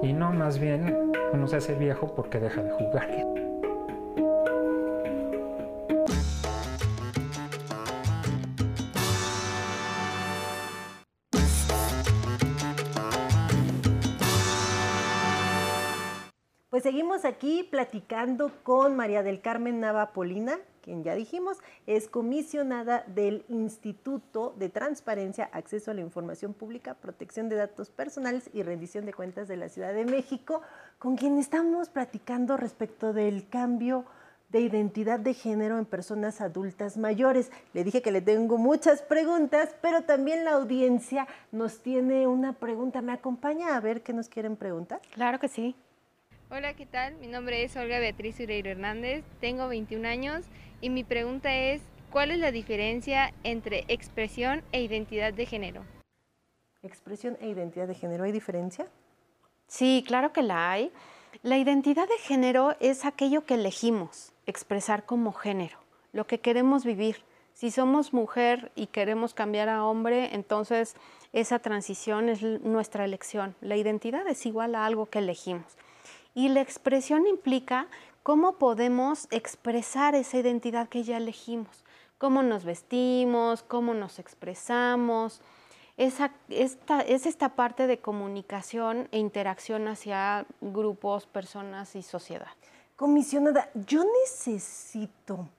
Y 0.01 0.13
no, 0.13 0.31
más 0.31 0.59
bien 0.59 1.06
uno 1.33 1.47
se 1.47 1.57
hace 1.57 1.75
viejo 1.75 2.13
porque 2.15 2.39
deja 2.39 2.61
de 2.61 2.71
jugar. 2.71 3.09
Pues 16.69 16.83
seguimos 16.83 17.25
aquí 17.25 17.63
platicando 17.63 18.51
con 18.61 18.95
María 18.95 19.23
del 19.23 19.41
Carmen 19.41 19.79
Nava 19.79 20.13
Polina, 20.13 20.59
quien 20.87 21.03
ya 21.03 21.15
dijimos 21.15 21.57
es 21.85 22.07
comisionada 22.07 23.03
del 23.07 23.43
Instituto 23.49 24.55
de 24.57 24.69
Transparencia, 24.69 25.49
Acceso 25.51 25.91
a 25.91 25.93
la 25.93 25.99
Información 25.99 26.53
Pública, 26.53 26.93
Protección 26.93 27.49
de 27.49 27.57
Datos 27.57 27.89
Personales 27.89 28.49
y 28.53 28.63
Rendición 28.63 29.05
de 29.05 29.13
Cuentas 29.13 29.49
de 29.49 29.57
la 29.57 29.67
Ciudad 29.67 29.93
de 29.93 30.05
México, 30.05 30.61
con 30.97 31.17
quien 31.17 31.39
estamos 31.39 31.89
platicando 31.89 32.55
respecto 32.55 33.11
del 33.11 33.49
cambio 33.49 34.05
de 34.47 34.61
identidad 34.61 35.19
de 35.19 35.33
género 35.33 35.77
en 35.77 35.83
personas 35.83 36.39
adultas 36.39 36.95
mayores. 36.95 37.51
Le 37.73 37.83
dije 37.83 38.01
que 38.01 38.13
le 38.13 38.21
tengo 38.21 38.57
muchas 38.57 39.01
preguntas, 39.01 39.75
pero 39.81 40.03
también 40.03 40.45
la 40.45 40.51
audiencia 40.51 41.27
nos 41.51 41.79
tiene 41.79 42.27
una 42.27 42.53
pregunta. 42.53 43.01
¿Me 43.01 43.11
acompaña 43.11 43.75
a 43.75 43.81
ver 43.81 44.03
qué 44.03 44.13
nos 44.13 44.29
quieren 44.29 44.55
preguntar? 44.55 45.01
Claro 45.13 45.37
que 45.37 45.49
sí. 45.49 45.75
Hola, 46.49 46.75
¿qué 46.75 46.85
tal? 46.85 47.15
Mi 47.17 47.27
nombre 47.27 47.61
es 47.65 47.75
Olga 47.75 47.99
Beatriz 47.99 48.39
Ureiro 48.39 48.69
Hernández, 48.69 49.25
tengo 49.41 49.67
21 49.67 50.07
años 50.07 50.45
y 50.79 50.89
mi 50.89 51.03
pregunta 51.03 51.53
es, 51.53 51.81
¿cuál 52.09 52.31
es 52.31 52.37
la 52.37 52.53
diferencia 52.53 53.33
entre 53.43 53.83
expresión 53.89 54.63
e 54.71 54.81
identidad 54.81 55.33
de 55.33 55.45
género? 55.45 55.81
Expresión 56.83 57.37
e 57.41 57.49
identidad 57.49 57.85
de 57.85 57.95
género, 57.95 58.23
¿hay 58.23 58.31
diferencia? 58.31 58.87
Sí, 59.67 60.05
claro 60.07 60.31
que 60.31 60.41
la 60.41 60.71
hay. 60.71 60.89
La 61.43 61.57
identidad 61.57 62.07
de 62.07 62.17
género 62.17 62.77
es 62.79 63.03
aquello 63.03 63.43
que 63.43 63.55
elegimos 63.55 64.31
expresar 64.45 65.05
como 65.05 65.33
género, 65.33 65.77
lo 66.13 66.27
que 66.27 66.39
queremos 66.39 66.85
vivir. 66.85 67.17
Si 67.55 67.71
somos 67.71 68.13
mujer 68.13 68.71
y 68.73 68.87
queremos 68.87 69.33
cambiar 69.33 69.67
a 69.67 69.83
hombre, 69.83 70.33
entonces 70.33 70.95
esa 71.33 71.59
transición 71.59 72.29
es 72.29 72.41
nuestra 72.41 73.03
elección. 73.03 73.53
La 73.59 73.75
identidad 73.75 74.25
es 74.29 74.45
igual 74.45 74.75
a 74.75 74.85
algo 74.85 75.07
que 75.07 75.19
elegimos. 75.19 75.75
Y 76.37 76.49
la 76.49 76.61
expresión 76.61 77.25
implica 77.25 77.87
cómo 78.21 78.59
podemos 78.59 79.27
expresar 79.31 80.13
esa 80.13 80.37
identidad 80.37 80.87
que 80.87 81.01
ya 81.01 81.17
elegimos, 81.17 81.83
cómo 82.19 82.43
nos 82.43 82.63
vestimos, 82.63 83.63
cómo 83.63 83.95
nos 83.95 84.19
expresamos. 84.19 85.41
Esa, 85.97 86.31
esta, 86.49 87.01
es 87.01 87.25
esta 87.25 87.55
parte 87.55 87.87
de 87.87 87.97
comunicación 87.97 89.07
e 89.11 89.17
interacción 89.17 89.87
hacia 89.87 90.45
grupos, 90.61 91.25
personas 91.25 91.95
y 91.95 92.03
sociedad. 92.03 92.51
Comisionada, 92.95 93.71
yo 93.73 94.03
necesito 94.23 95.49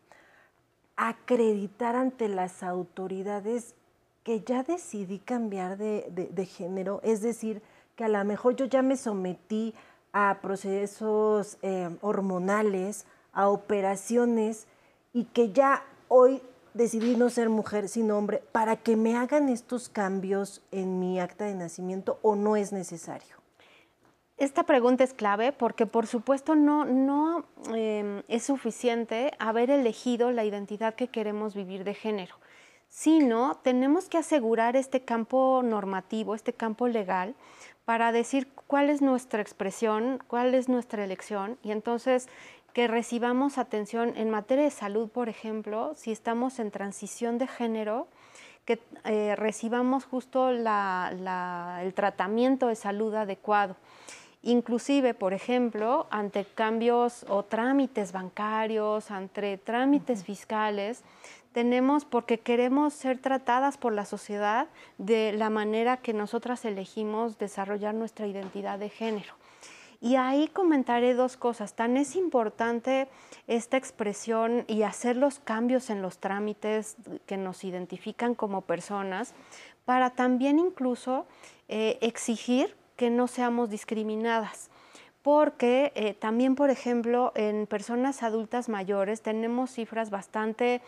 acreditar 0.95 1.97
ante 1.97 2.29
las 2.29 2.63
autoridades 2.63 3.75
que 4.23 4.43
ya 4.43 4.63
decidí 4.63 5.19
cambiar 5.19 5.77
de, 5.77 6.09
de 6.09 6.47
género, 6.47 7.01
es 7.03 7.21
decir, 7.21 7.63
que 7.97 8.05
a 8.05 8.09
lo 8.09 8.25
mejor 8.25 8.55
yo 8.55 8.67
ya 8.67 8.81
me 8.81 8.97
sometí 8.97 9.75
a 10.13 10.39
procesos 10.41 11.59
eh, 11.63 11.91
hormonales, 12.01 13.07
a 13.33 13.49
operaciones 13.49 14.67
y 15.13 15.25
que 15.25 15.53
ya 15.53 15.85
hoy 16.09 16.43
decidí 16.75 17.17
no 17.17 17.31
ser 17.31 17.49
mujer 17.49 17.89
sino 17.89 18.17
hombre 18.17 18.43
para 18.53 18.77
que 18.77 18.97
me 18.97 19.17
hagan 19.17 19.49
estos 19.49 19.89
cambios 19.89 20.63
en 20.71 21.01
mi 21.01 21.21
acta 21.21 21.45
de 21.45 21.55
nacimiento 21.55 22.19
o 22.23 22.37
no 22.37 22.57
es 22.57 22.73
necesario? 22.73 23.37
Esta 24.37 24.63
pregunta 24.63 25.03
es 25.03 25.15
clave 25.15 25.53
porque 25.53 25.87
por 25.87 26.07
supuesto 26.07 26.55
no, 26.55 26.85
no 26.85 27.45
em, 27.75 28.23
es 28.29 28.45
suficiente 28.45 29.33
haber 29.41 29.69
elegido 29.71 30.31
la 30.31 30.45
identidad 30.45 30.95
que 30.95 31.09
queremos 31.09 31.57
vivir 31.57 31.83
de 31.83 31.95
género, 31.95 32.37
sino 32.89 33.57
tenemos 33.63 34.09
que 34.09 34.19
asegurar 34.19 34.77
este 34.77 35.03
campo 35.03 35.63
normativo, 35.65 36.35
este 36.35 36.53
campo 36.53 36.89
legal, 36.89 37.35
para 37.85 38.13
decir 38.13 38.49
cuál 38.67 38.91
es 38.91 39.01
nuestra 39.01 39.41
expresión, 39.41 40.23
cuál 40.27 40.55
es 40.55 40.69
nuestra 40.69 41.05
elección 41.05 41.59
y 41.63 41.71
entonces 41.71 42.29
que 42.73 42.87
recibamos 42.87 43.59
atención 43.59 44.13
en 44.17 44.31
materia 44.31 44.65
de 44.65 44.71
salud, 44.71 45.09
por 45.09 45.29
ejemplo, 45.29 45.95
si 45.97 46.13
estamos 46.13 46.59
en 46.59 46.71
transición 46.71 47.39
de 47.39 47.47
género, 47.47 48.09
que 48.65 48.79
eh, 49.05 49.35
recibamos 49.35 50.05
justo 50.05 50.51
el 50.51 51.95
tratamiento 51.95 52.67
de 52.67 52.77
salud 52.77 53.15
adecuado. 53.15 53.77
Inclusive, 54.43 55.15
por 55.15 55.33
ejemplo, 55.33 56.07
ante 56.11 56.45
cambios 56.45 57.25
o 57.29 57.43
trámites 57.43 58.13
bancarios, 58.13 59.11
ante 59.11 59.59
trámites 59.59 60.23
fiscales, 60.23 61.03
tenemos 61.59 62.05
porque 62.05 62.39
queremos 62.39 62.95
ser 62.95 63.19
tratadas 63.19 63.79
por 63.79 63.93
la 63.93 64.05
sociedad 64.05 64.69
de 64.97 65.33
la 65.33 65.51
manera 65.51 65.97
que 65.97 66.13
nosotras 66.13 66.65
elegimos 66.65 67.37
desarrollar 67.37 67.97
nuestra 67.97 68.29
identidad 68.29 68.79
de 68.79 68.89
género. 68.89 69.35
Y 70.01 70.15
ahí 70.15 70.47
comentaré 70.47 71.15
dos 71.15 71.37
cosas. 71.37 71.75
Tan 71.75 71.97
es 71.97 72.15
importante 72.15 73.09
esta 73.49 73.77
expresión 73.77 74.67
y 74.69 74.85
hacer 74.85 75.17
los 75.17 75.41
cambios 75.41 75.91
en 75.91 76.01
los 76.01 76.19
trámites 76.19 76.95
que 77.27 77.37
nos 77.37 77.65
identifican 77.65 78.37
como 78.37 78.61
personas 78.61 79.35
para 79.85 80.11
también 80.11 80.61
incluso 80.61 81.27
eh, 81.67 81.99
exigir 82.03 82.77
que 82.95 83.11
no 83.11 83.27
seamos 83.27 83.69
discriminadas. 83.69 84.71
Porque 85.23 85.93
eh, 85.95 86.15
también, 86.15 86.55
por 86.55 86.71
ejemplo, 86.71 87.33
en 87.35 87.67
personas 87.67 88.23
adultas 88.23 88.69
mayores 88.69 89.21
tenemos 89.21 89.71
cifras 89.71 90.11
bastante 90.11 90.81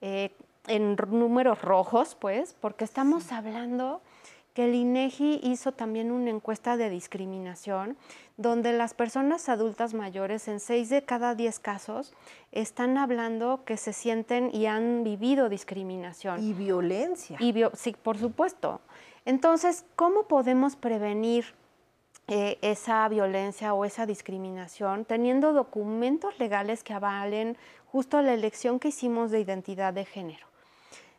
eh, 0.00 0.30
en 0.66 0.96
números 1.10 1.62
rojos, 1.62 2.16
pues, 2.18 2.56
porque 2.60 2.84
estamos 2.84 3.32
hablando 3.32 4.00
que 4.56 4.64
el 4.64 4.74
INEGI 4.74 5.40
hizo 5.42 5.72
también 5.72 6.10
una 6.10 6.30
encuesta 6.30 6.78
de 6.78 6.88
discriminación 6.88 7.98
donde 8.38 8.72
las 8.72 8.94
personas 8.94 9.50
adultas 9.50 9.92
mayores 9.92 10.48
en 10.48 10.60
seis 10.60 10.88
de 10.88 11.04
cada 11.04 11.34
diez 11.34 11.58
casos 11.58 12.14
están 12.52 12.96
hablando 12.96 13.64
que 13.66 13.76
se 13.76 13.92
sienten 13.92 14.50
y 14.54 14.64
han 14.64 15.04
vivido 15.04 15.50
discriminación. 15.50 16.42
Y 16.42 16.54
violencia. 16.54 17.36
Y 17.38 17.54
sí, 17.74 17.94
por 18.02 18.16
supuesto. 18.16 18.80
Entonces, 19.26 19.84
¿cómo 19.94 20.22
podemos 20.22 20.74
prevenir 20.74 21.44
eh, 22.28 22.58
esa 22.62 23.08
violencia 23.08 23.72
o 23.74 23.84
esa 23.84 24.06
discriminación 24.06 25.04
teniendo 25.04 25.52
documentos 25.52 26.38
legales 26.38 26.82
que 26.82 26.92
avalen 26.92 27.56
justo 27.86 28.20
la 28.22 28.34
elección 28.34 28.78
que 28.78 28.88
hicimos 28.88 29.30
de 29.30 29.40
identidad 29.40 29.92
de 29.92 30.04
género? 30.04 30.46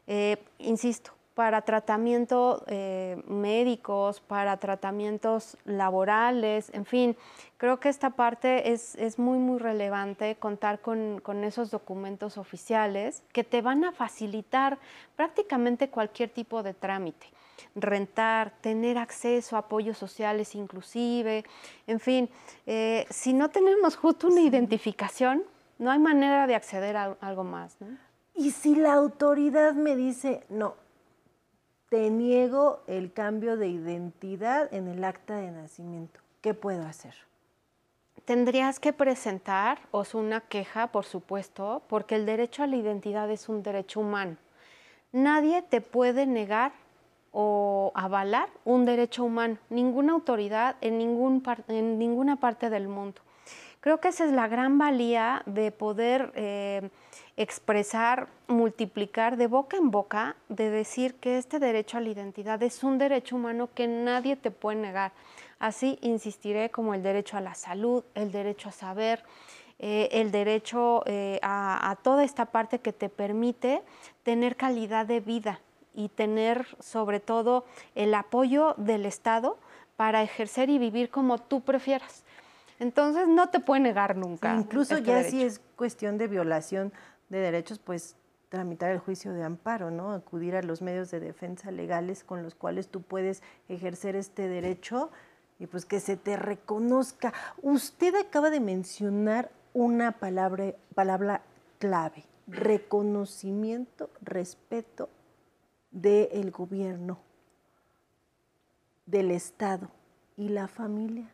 Eh, 0.07 0.37
insisto, 0.59 1.11
para 1.37 1.61
tratamiento 1.61 2.63
eh, 2.65 3.21
médicos, 3.27 4.21
para 4.21 4.57
tratamientos 4.57 5.55
laborales, 5.65 6.71
en 6.73 6.83
fin, 6.83 7.15
creo 7.57 7.79
que 7.79 7.89
esta 7.89 8.09
parte 8.09 8.71
es, 8.71 9.19
muy, 9.19 9.37
muy 9.37 9.59
relevante 9.59 10.35
contar 10.37 10.79
con, 10.81 11.21
esos 11.43 11.69
documentos 11.69 12.39
oficiales 12.39 13.21
que 13.33 13.43
te 13.43 13.61
van 13.61 13.83
a 13.83 13.91
facilitar 13.91 14.79
prácticamente 15.15 15.89
cualquier 15.89 16.31
tipo 16.31 16.63
de 16.63 16.73
trámite 16.73 17.27
rentar, 17.75 18.53
tener 18.61 18.97
acceso 18.97 19.55
a 19.55 19.59
apoyos 19.59 19.97
sociales 19.97 20.55
inclusive, 20.55 21.45
en 21.85 21.99
fin, 21.99 22.29
eh, 22.65 23.05
si 23.09 23.33
no 23.33 23.49
tenemos 23.49 23.95
justo 23.95 24.27
una 24.27 24.41
identificación, 24.41 25.43
no 25.79 25.91
hay 25.91 25.99
manera 25.99 26.47
de 26.47 26.55
acceder 26.55 26.97
a 26.97 27.17
algo 27.21 27.43
más. 27.43 27.77
Y 28.35 28.51
si 28.51 28.75
la 28.75 28.93
autoridad 28.93 29.73
me 29.73 29.95
dice, 29.95 30.43
no, 30.49 30.75
te 31.89 32.09
niego 32.09 32.81
el 32.87 33.13
cambio 33.13 33.57
de 33.57 33.67
identidad 33.67 34.73
en 34.73 34.87
el 34.87 35.03
acta 35.03 35.37
de 35.37 35.51
nacimiento. 35.51 36.19
¿Qué 36.41 36.53
puedo 36.53 36.85
hacer? 36.85 37.15
Tendrías 38.25 38.79
que 38.79 38.91
presentar 38.91 39.79
una 40.13 40.41
queja, 40.41 40.87
por 40.87 41.05
supuesto, 41.05 41.81
porque 41.87 42.15
el 42.15 42.25
derecho 42.25 42.63
a 42.63 42.67
la 42.67 42.75
identidad 42.75 43.31
es 43.31 43.47
un 43.47 43.63
derecho 43.63 44.01
humano. 44.01 44.35
Nadie 45.13 45.61
te 45.61 45.79
puede 45.79 46.25
negar 46.25 46.73
o 47.31 47.91
avalar 47.95 48.49
un 48.65 48.85
derecho 48.85 49.23
humano, 49.23 49.57
ninguna 49.69 50.13
autoridad 50.13 50.75
en, 50.81 50.97
ningún 50.97 51.43
en 51.67 51.99
ninguna 51.99 52.37
parte 52.37 52.69
del 52.69 52.87
mundo. 52.87 53.21
Creo 53.79 53.99
que 53.99 54.09
esa 54.09 54.25
es 54.25 54.31
la 54.31 54.47
gran 54.47 54.77
valía 54.77 55.43
de 55.45 55.71
poder 55.71 56.31
eh, 56.35 56.89
expresar, 57.37 58.27
multiplicar 58.47 59.37
de 59.37 59.47
boca 59.47 59.77
en 59.77 59.91
boca, 59.91 60.35
de 60.49 60.69
decir 60.69 61.15
que 61.15 61.37
este 61.37 61.59
derecho 61.59 61.97
a 61.97 62.01
la 62.01 62.09
identidad 62.09 62.61
es 62.63 62.83
un 62.83 62.97
derecho 62.97 63.35
humano 63.35 63.69
que 63.73 63.87
nadie 63.87 64.35
te 64.35 64.51
puede 64.51 64.79
negar. 64.79 65.13
Así 65.59 65.99
insistiré 66.01 66.69
como 66.69 66.93
el 66.93 67.03
derecho 67.03 67.37
a 67.37 67.41
la 67.41 67.55
salud, 67.55 68.03
el 68.15 68.31
derecho 68.31 68.69
a 68.69 68.71
saber, 68.71 69.23
eh, 69.79 70.09
el 70.11 70.31
derecho 70.31 71.03
eh, 71.05 71.39
a, 71.43 71.95
toda 72.01 72.23
esta 72.23 72.45
parte 72.45 72.79
que 72.79 72.93
te 72.93 73.09
permite 73.09 73.83
tener 74.23 74.55
calidad 74.55 75.05
de 75.05 75.19
vida 75.19 75.61
y 75.97 76.09
tener 76.09 76.67
sobre 76.79 77.19
todo 77.19 77.65
el 77.95 78.13
apoyo 78.13 78.75
del 78.77 79.05
Estado 79.07 79.57
para 79.95 80.21
ejercer 80.21 80.69
y 80.69 80.77
vivir 80.77 81.09
como 81.09 81.39
tú 81.39 81.61
prefieras. 81.61 82.23
Entonces 82.79 83.27
no 83.27 83.49
te 83.49 83.59
puede 83.59 83.81
negar 83.81 84.15
nunca. 84.15 84.55
incluso 84.55 84.97
este 84.97 85.07
ya 85.07 85.23
si 85.23 85.43
es 85.43 85.59
cuestión 85.75 86.19
de 86.19 86.27
violación 86.27 86.93
de 87.29 87.39
derechos, 87.39 87.79
pues 87.79 88.15
tramitar 88.49 88.91
el 88.91 88.99
juicio 88.99 89.33
de 89.33 89.43
amparo, 89.43 89.89
¿no? 89.89 90.11
Acudir 90.11 90.55
a 90.55 90.61
los 90.61 90.83
medios 90.83 91.09
de 91.09 91.19
defensa 91.19 91.71
legales 91.71 92.23
con 92.23 92.43
los 92.43 92.53
cuales 92.53 92.89
tú 92.89 93.01
puedes 93.01 93.41
ejercer 93.67 94.15
este 94.15 94.47
derecho 94.47 95.09
y 95.57 95.65
pues 95.65 95.85
que 95.85 95.99
se 95.99 96.15
te 96.15 96.37
reconozca. 96.37 97.33
Usted 97.63 98.13
acaba 98.13 98.51
de 98.51 98.59
mencionar 98.59 99.49
una 99.73 100.11
palabra, 100.11 100.75
palabra 100.93 101.41
clave, 101.79 102.23
reconocimiento, 102.45 104.11
respeto 104.21 105.09
del 105.91 106.51
gobierno, 106.51 107.19
del 109.05 109.31
Estado 109.31 109.89
y 110.35 110.49
la 110.49 110.67
familia 110.67 111.33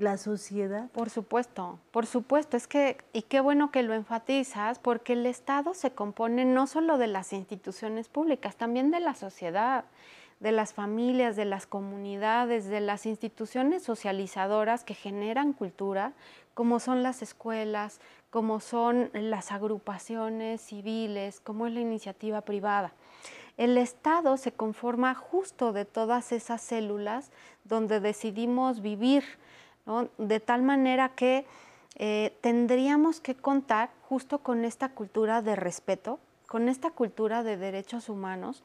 la 0.00 0.16
sociedad. 0.16 0.90
Por 0.90 1.10
supuesto, 1.10 1.78
por 1.90 2.06
supuesto, 2.06 2.56
es 2.56 2.66
que, 2.66 2.96
y 3.12 3.22
qué 3.22 3.40
bueno 3.40 3.70
que 3.70 3.82
lo 3.82 3.94
enfatizas, 3.94 4.78
porque 4.78 5.12
el 5.12 5.26
Estado 5.26 5.74
se 5.74 5.92
compone 5.92 6.44
no 6.44 6.66
solo 6.66 6.98
de 6.98 7.06
las 7.06 7.32
instituciones 7.32 8.08
públicas, 8.08 8.56
también 8.56 8.90
de 8.90 9.00
la 9.00 9.14
sociedad, 9.14 9.84
de 10.40 10.52
las 10.52 10.72
familias, 10.72 11.36
de 11.36 11.44
las 11.44 11.66
comunidades, 11.66 12.66
de 12.66 12.80
las 12.80 13.04
instituciones 13.04 13.82
socializadoras 13.82 14.84
que 14.84 14.94
generan 14.94 15.52
cultura, 15.52 16.14
como 16.54 16.80
son 16.80 17.02
las 17.02 17.20
escuelas, 17.20 18.00
como 18.30 18.60
son 18.60 19.10
las 19.12 19.52
agrupaciones 19.52 20.62
civiles, 20.62 21.40
como 21.40 21.66
es 21.66 21.74
la 21.74 21.80
iniciativa 21.80 22.40
privada. 22.40 22.94
El 23.60 23.76
Estado 23.76 24.38
se 24.38 24.52
conforma 24.52 25.14
justo 25.14 25.74
de 25.74 25.84
todas 25.84 26.32
esas 26.32 26.62
células 26.62 27.30
donde 27.64 28.00
decidimos 28.00 28.80
vivir, 28.80 29.22
de 30.16 30.40
tal 30.40 30.62
manera 30.62 31.10
que 31.10 31.44
eh, 31.96 32.34
tendríamos 32.40 33.20
que 33.20 33.34
contar 33.34 33.90
justo 34.08 34.38
con 34.38 34.64
esta 34.64 34.88
cultura 34.88 35.42
de 35.42 35.56
respeto, 35.56 36.18
con 36.46 36.70
esta 36.70 36.90
cultura 36.90 37.42
de 37.42 37.58
derechos 37.58 38.08
humanos, 38.08 38.62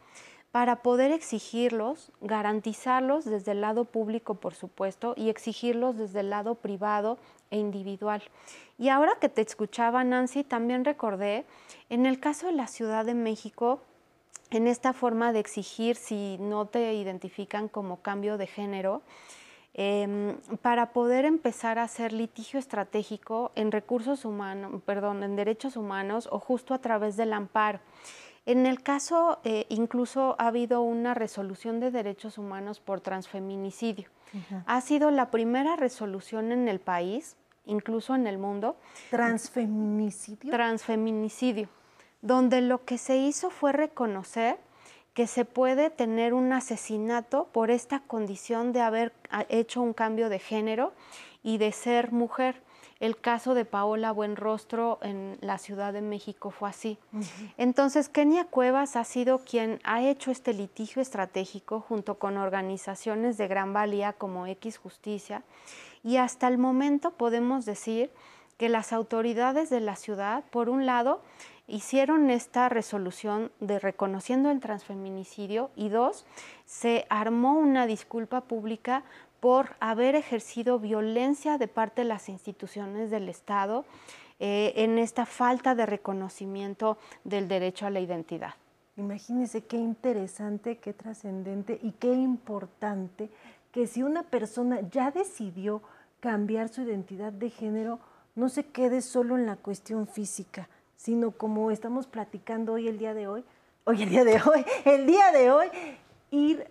para 0.54 0.78
poder 0.78 1.12
exigirlos, 1.12 2.14
garantizarlos 2.22 3.26
desde 3.26 3.52
el 3.52 3.60
lado 3.60 3.84
público, 3.84 4.36
por 4.36 4.54
supuesto, 4.54 5.14
y 5.18 5.28
exigirlos 5.28 5.98
desde 5.98 6.22
el 6.22 6.30
lado 6.30 6.56
privado 6.56 7.18
e 7.52 7.58
individual. 7.58 8.24
Y 8.78 8.88
ahora 8.88 9.18
que 9.20 9.28
te 9.28 9.42
escuchaba, 9.42 10.06
Nancy, 10.06 10.46
también 10.46 10.86
recordé, 10.86 11.44
en 11.90 12.06
el 12.06 12.22
caso 12.22 12.48
de 12.48 12.54
la 12.54 12.68
Ciudad 12.68 13.04
de 13.04 13.14
México, 13.14 13.82
en 14.56 14.68
esta 14.68 14.94
forma 14.94 15.34
de 15.34 15.40
exigir 15.40 15.96
si 15.96 16.38
no 16.40 16.66
te 16.66 16.94
identifican 16.94 17.68
como 17.68 18.02
cambio 18.02 18.38
de 18.38 18.48
género, 18.48 19.02
Em, 19.78 20.38
para 20.62 20.94
poder 20.94 21.26
empezar 21.26 21.80
a 21.80 21.84
hacer 21.84 22.14
litigio 22.14 22.58
estratégico 22.58 23.52
en 23.56 23.74
recursos 23.74 24.24
humanos, 24.24 24.82
perdón, 24.86 25.22
en 25.22 25.36
derechos 25.36 25.76
humanos 25.76 26.30
o 26.32 26.40
justo 26.40 26.74
a 26.74 26.80
través 26.80 27.18
del 27.18 27.34
amparo. 27.34 27.82
En 28.46 28.68
el 28.68 28.82
caso, 28.82 29.40
eh, 29.44 29.66
incluso 29.68 30.38
ha 30.40 30.48
habido 30.48 30.82
una 30.82 31.14
resolución 31.14 31.82
de 31.82 31.92
derechos 31.92 32.38
humanos 32.38 32.80
por 32.80 33.02
transfeminicidio. 33.02 34.10
Ha 34.66 34.80
sido 34.80 35.12
la 35.12 35.30
primera 35.30 35.76
resolución 35.76 36.54
en 36.54 36.70
el 36.70 36.80
país, 36.80 37.36
incluso 37.66 38.16
en 38.16 38.28
el 38.28 38.38
mundo. 38.38 38.78
¿Transfeminicidio? 39.10 40.52
Transfeminicidio 40.52 41.68
donde 42.26 42.62
lo 42.62 42.84
que 42.84 42.98
se 42.98 43.18
hizo 43.18 43.52
fue 43.52 43.72
reconocer 43.72 44.58
que 45.14 45.28
se 45.28 45.46
puede 45.46 45.92
tener 45.92 46.34
un 46.34 46.52
asesinato 46.54 47.48
por 47.54 47.70
esta 47.70 48.00
condición 48.00 48.74
de 48.74 48.82
haber 48.82 49.14
ah, 49.30 49.46
hecho 49.48 49.82
un 49.82 49.94
cambio 49.94 50.28
de 50.28 50.40
género 50.40 50.92
y 51.44 51.60
de 51.60 51.72
ser 51.72 52.12
mujer. 52.12 52.64
El 53.00 53.16
caso 53.16 53.54
de 53.54 53.64
Paola 53.64 54.12
Buenrostro 54.12 54.98
en 55.04 55.38
la 55.42 55.60
Ciudad 55.60 55.94
de 55.94 56.02
México 56.02 56.50
fue 56.50 56.70
así. 56.70 56.98
Entonces, 57.58 58.10
Kenia 58.10 58.46
Cuevas 58.46 58.96
ha 58.96 59.04
sido 59.04 59.40
quien 59.40 59.80
ha 59.84 60.02
hecho 60.02 60.32
este 60.32 60.54
litigio 60.54 61.02
estratégico 61.02 61.80
junto 61.82 62.18
con 62.18 62.38
organizaciones 62.38 63.38
de 63.38 63.48
gran 63.48 63.72
valía 63.72 64.14
como 64.14 64.48
X 64.48 64.80
Justicia 64.80 65.44
y 66.04 66.18
hasta 66.18 66.48
el 66.48 66.58
momento 66.58 67.12
podemos 67.12 67.66
decir 67.66 68.10
que 68.58 68.70
las 68.70 68.94
autoridades 68.94 69.70
de 69.70 69.82
la 69.82 69.96
ciudad, 69.96 70.44
por 70.50 70.70
un 70.70 70.86
lado, 70.86 71.22
hicieron 71.68 72.30
esta 72.30 72.70
resolución 72.70 73.52
de 73.60 73.80
reconociendo 73.80 74.52
el 74.52 74.60
transfeminicidio 74.60 75.72
y 75.76 75.90
dos, 75.90 76.26
se 76.66 77.06
armó 77.10 77.54
una 77.54 77.88
disculpa 77.88 78.42
pública 78.42 79.04
por 79.40 79.76
haber 79.80 80.16
ejercido 80.16 80.80
violencia 80.80 81.58
de 81.58 81.68
parte 81.68 82.02
de 82.02 82.08
las 82.08 82.30
instituciones 82.30 83.12
del 83.12 83.30
Estado 83.30 83.86
eh, 84.40 84.74
en 84.78 84.98
esta 84.98 85.26
falta 85.26 85.76
de 85.76 85.86
reconocimiento 85.86 86.98
del 87.24 87.48
derecho 87.48 87.86
a 87.86 87.90
la 87.90 88.00
identidad. 88.00 88.56
Imagínense 88.98 89.66
qué 89.66 89.78
interesante, 89.78 90.78
qué 90.78 90.94
trascendente 90.94 91.80
y 91.82 91.92
qué 91.92 92.14
importante 92.14 93.30
que 93.72 93.88
si 93.88 94.04
una 94.04 94.24
persona 94.24 94.80
ya 94.90 95.12
decidió 95.12 95.82
cambiar 96.22 96.70
su 96.70 96.82
identidad 96.82 97.34
de 97.34 97.50
género, 97.50 98.00
no 98.36 98.50
se 98.50 98.66
quede 98.68 99.02
solo 99.02 99.38
en 99.38 99.46
la 99.46 99.58
cuestión 99.58 100.08
física, 100.08 100.70
sino 100.96 101.32
como 101.32 101.72
estamos 101.72 102.08
platicando 102.08 102.74
hoy, 102.74 102.88
el 102.88 102.98
día 102.98 103.14
de 103.14 103.28
hoy, 103.28 103.44
hoy 103.84 104.04
el 104.04 104.10
día 104.10 104.24
de 104.24 104.42
hoy, 104.42 104.66
el 104.86 105.06
día 105.06 105.32
de 105.32 105.52
hoy, 105.52 105.68
ir 106.32 106.68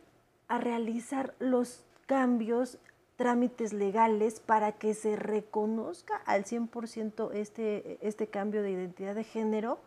a 0.48 0.58
realizar 0.58 1.34
los 1.38 1.84
cambios, 2.06 2.78
trámites 3.16 3.72
legales 3.72 4.40
para 4.40 4.72
que 4.72 4.94
se 4.94 5.16
reconozca 5.16 6.16
al 6.26 6.44
100% 6.44 7.32
este, 7.32 7.98
este 8.06 8.26
cambio 8.26 8.62
de 8.62 8.72
identidad 8.72 9.14
de 9.14 9.24
género 9.24 9.78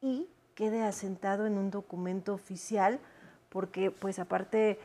y 0.00 0.28
quede 0.54 0.82
asentado 0.82 1.46
en 1.46 1.58
un 1.58 1.70
documento 1.70 2.32
oficial, 2.32 3.00
porque 3.48 3.90
pues 3.90 4.18
aparte 4.18 4.78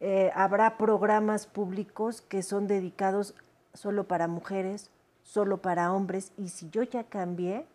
eh, 0.00 0.30
habrá 0.34 0.76
programas 0.76 1.46
públicos 1.46 2.22
que 2.22 2.42
son 2.42 2.66
dedicados 2.66 3.34
solo 3.74 4.04
para 4.04 4.26
mujeres, 4.26 4.90
solo 5.28 5.58
para 5.58 5.92
hombres 5.92 6.32
y 6.38 6.48
si 6.48 6.70
yo 6.70 6.82
ya 6.82 7.04
cambié, 7.04 7.66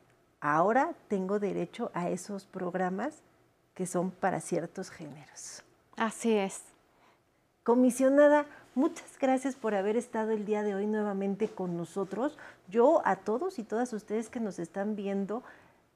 ahora 0.41 0.93
tengo 1.07 1.39
derecho 1.39 1.91
a 1.93 2.09
esos 2.09 2.45
programas 2.45 3.21
que 3.75 3.85
son 3.85 4.09
para 4.09 4.39
ciertos 4.39 4.89
géneros. 4.89 5.61
Así 5.95 6.33
es. 6.35 6.63
Comisionada, 7.63 8.47
muchas 8.73 9.17
gracias 9.19 9.55
por 9.55 9.75
haber 9.75 9.97
estado 9.97 10.31
el 10.31 10.45
día 10.45 10.63
de 10.63 10.73
hoy 10.73 10.87
nuevamente 10.87 11.47
con 11.47 11.77
nosotros. 11.77 12.37
Yo 12.69 13.03
a 13.05 13.17
todos 13.17 13.59
y 13.59 13.63
todas 13.63 13.93
ustedes 13.93 14.29
que 14.29 14.39
nos 14.39 14.57
están 14.57 14.95
viendo, 14.95 15.43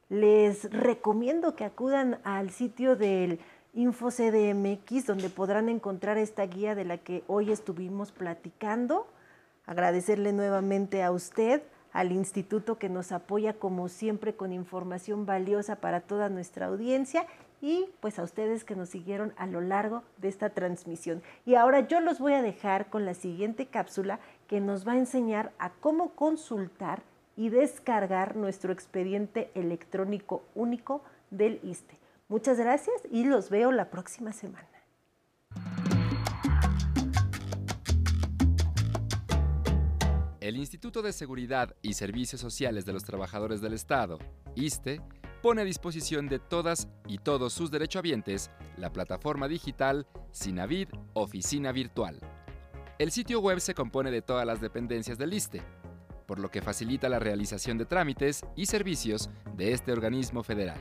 les 0.09 0.71
recomiendo 0.71 1.55
que 1.55 1.65
acudan 1.65 2.19
al 2.23 2.51
sitio 2.51 2.95
del 2.95 3.39
InfoCDMX, 3.73 5.07
donde 5.07 5.29
podrán 5.29 5.69
encontrar 5.69 6.19
esta 6.19 6.45
guía 6.45 6.75
de 6.75 6.85
la 6.85 6.99
que 6.99 7.23
hoy 7.27 7.51
estuvimos 7.51 8.11
platicando 8.11 9.07
Agradecerle 9.67 10.33
nuevamente 10.33 11.03
a 11.03 11.11
usted, 11.11 11.61
al 11.93 12.11
instituto 12.11 12.79
que 12.79 12.89
nos 12.89 13.11
apoya 13.11 13.53
como 13.53 13.89
siempre 13.89 14.35
con 14.35 14.53
información 14.53 15.25
valiosa 15.25 15.75
para 15.75 16.01
toda 16.01 16.29
nuestra 16.29 16.65
audiencia 16.65 17.27
y 17.61 17.89
pues 17.99 18.19
a 18.19 18.23
ustedes 18.23 18.63
que 18.63 18.75
nos 18.75 18.89
siguieron 18.89 19.33
a 19.37 19.47
lo 19.47 19.61
largo 19.61 20.03
de 20.17 20.27
esta 20.29 20.49
transmisión. 20.51 21.21
Y 21.45 21.55
ahora 21.55 21.87
yo 21.87 21.99
los 21.99 22.19
voy 22.19 22.33
a 22.33 22.41
dejar 22.41 22.89
con 22.89 23.05
la 23.05 23.13
siguiente 23.13 23.65
cápsula 23.65 24.19
que 24.47 24.61
nos 24.61 24.87
va 24.87 24.93
a 24.93 24.97
enseñar 24.97 25.51
a 25.59 25.71
cómo 25.71 26.11
consultar 26.11 27.01
y 27.35 27.49
descargar 27.49 28.35
nuestro 28.35 28.71
expediente 28.71 29.51
electrónico 29.53 30.43
único 30.55 31.01
del 31.29 31.59
ISTE. 31.63 31.97
Muchas 32.29 32.57
gracias 32.57 32.95
y 33.11 33.25
los 33.25 33.49
veo 33.49 33.71
la 33.71 33.89
próxima 33.89 34.33
semana. 34.33 34.76
El 40.47 40.55
Instituto 40.55 41.01
de 41.01 41.11
Seguridad 41.11 41.75
y 41.81 41.95
Servicios 41.95 42.39
Sociales 42.39 42.85
de 42.85 42.93
los 42.93 43.03
Trabajadores 43.03 43.59
del 43.59 43.73
Estado, 43.73 44.17
ISTE, 44.55 45.01
pone 45.41 45.61
a 45.61 45.65
disposición 45.65 46.29
de 46.29 46.39
todas 46.39 46.87
y 47.05 47.17
todos 47.17 47.51
sus 47.51 47.69
derechohabientes 47.69 48.49
la 48.77 48.93
plataforma 48.93 49.49
digital 49.49 50.07
Sinavid 50.31 50.87
Oficina 51.15 51.73
Virtual. 51.73 52.21
El 52.97 53.11
sitio 53.11 53.41
web 53.41 53.59
se 53.59 53.73
compone 53.73 54.09
de 54.09 54.21
todas 54.21 54.47
las 54.47 54.61
dependencias 54.61 55.17
del 55.17 55.33
ISTE, 55.33 55.61
por 56.25 56.39
lo 56.39 56.49
que 56.49 56.61
facilita 56.61 57.09
la 57.09 57.19
realización 57.19 57.77
de 57.77 57.83
trámites 57.83 58.45
y 58.55 58.67
servicios 58.67 59.29
de 59.57 59.73
este 59.73 59.91
organismo 59.91 60.43
federal. 60.43 60.79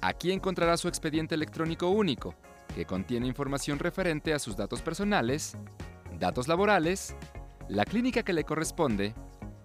Aquí 0.00 0.32
encontrará 0.32 0.76
su 0.76 0.88
expediente 0.88 1.36
electrónico 1.36 1.90
único 1.90 2.34
que 2.74 2.84
contiene 2.84 3.26
información 3.26 3.78
referente 3.78 4.34
a 4.34 4.38
sus 4.38 4.56
datos 4.56 4.82
personales, 4.82 5.56
datos 6.18 6.48
laborales, 6.48 7.14
la 7.68 7.84
clínica 7.84 8.22
que 8.22 8.32
le 8.32 8.44
corresponde, 8.44 9.14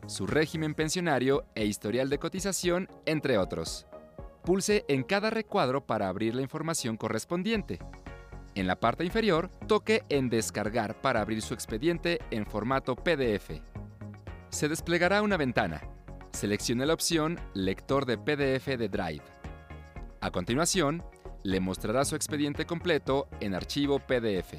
su 0.07 0.25
régimen 0.25 0.73
pensionario 0.73 1.45
e 1.55 1.65
historial 1.65 2.09
de 2.09 2.19
cotización, 2.19 2.87
entre 3.05 3.37
otros. 3.37 3.85
Pulse 4.43 4.85
en 4.87 5.03
cada 5.03 5.29
recuadro 5.29 5.85
para 5.85 6.07
abrir 6.07 6.33
la 6.35 6.41
información 6.41 6.97
correspondiente. 6.97 7.79
En 8.55 8.67
la 8.67 8.79
parte 8.79 9.03
inferior, 9.03 9.49
toque 9.67 10.03
en 10.09 10.29
Descargar 10.29 10.99
para 11.01 11.21
abrir 11.21 11.41
su 11.41 11.53
expediente 11.53 12.19
en 12.31 12.45
formato 12.45 12.95
PDF. 12.95 13.61
Se 14.49 14.67
desplegará 14.67 15.21
una 15.21 15.37
ventana. 15.37 15.81
Seleccione 16.31 16.85
la 16.85 16.93
opción 16.93 17.39
Lector 17.53 18.05
de 18.05 18.17
PDF 18.17 18.77
de 18.77 18.89
Drive. 18.89 19.23
A 20.21 20.31
continuación, 20.31 21.03
le 21.43 21.59
mostrará 21.59 22.05
su 22.05 22.15
expediente 22.15 22.65
completo 22.65 23.27
en 23.39 23.55
archivo 23.55 23.99
PDF. 23.99 24.55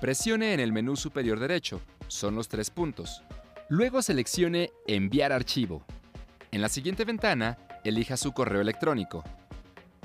Presione 0.00 0.54
en 0.54 0.60
el 0.60 0.72
menú 0.72 0.96
superior 0.96 1.38
derecho, 1.38 1.80
son 2.08 2.34
los 2.34 2.48
tres 2.48 2.70
puntos. 2.70 3.22
Luego 3.68 4.02
seleccione 4.02 4.70
Enviar 4.86 5.32
archivo. 5.32 5.84
En 6.50 6.60
la 6.62 6.68
siguiente 6.68 7.04
ventana, 7.04 7.58
elija 7.84 8.16
su 8.16 8.32
correo 8.32 8.60
electrónico. 8.60 9.22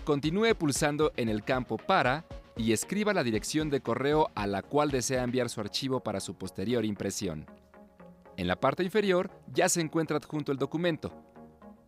Continúe 0.03 0.53
pulsando 0.55 1.11
en 1.17 1.29
el 1.29 1.43
campo 1.43 1.77
Para 1.77 2.25
y 2.57 2.71
escriba 2.71 3.13
la 3.13 3.23
dirección 3.23 3.69
de 3.69 3.81
correo 3.81 4.29
a 4.35 4.47
la 4.47 4.61
cual 4.61 4.91
desea 4.91 5.23
enviar 5.23 5.49
su 5.49 5.61
archivo 5.61 6.01
para 6.01 6.19
su 6.19 6.35
posterior 6.35 6.85
impresión. 6.85 7.45
En 8.37 8.47
la 8.47 8.59
parte 8.59 8.83
inferior 8.83 9.31
ya 9.51 9.69
se 9.69 9.81
encuentra 9.81 10.17
adjunto 10.17 10.51
el 10.51 10.57
documento. 10.57 11.11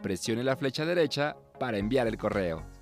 Presione 0.02 0.44
la 0.44 0.56
flecha 0.56 0.86
derecha 0.86 1.36
para 1.60 1.78
enviar 1.78 2.08
el 2.08 2.18
correo. 2.18 2.77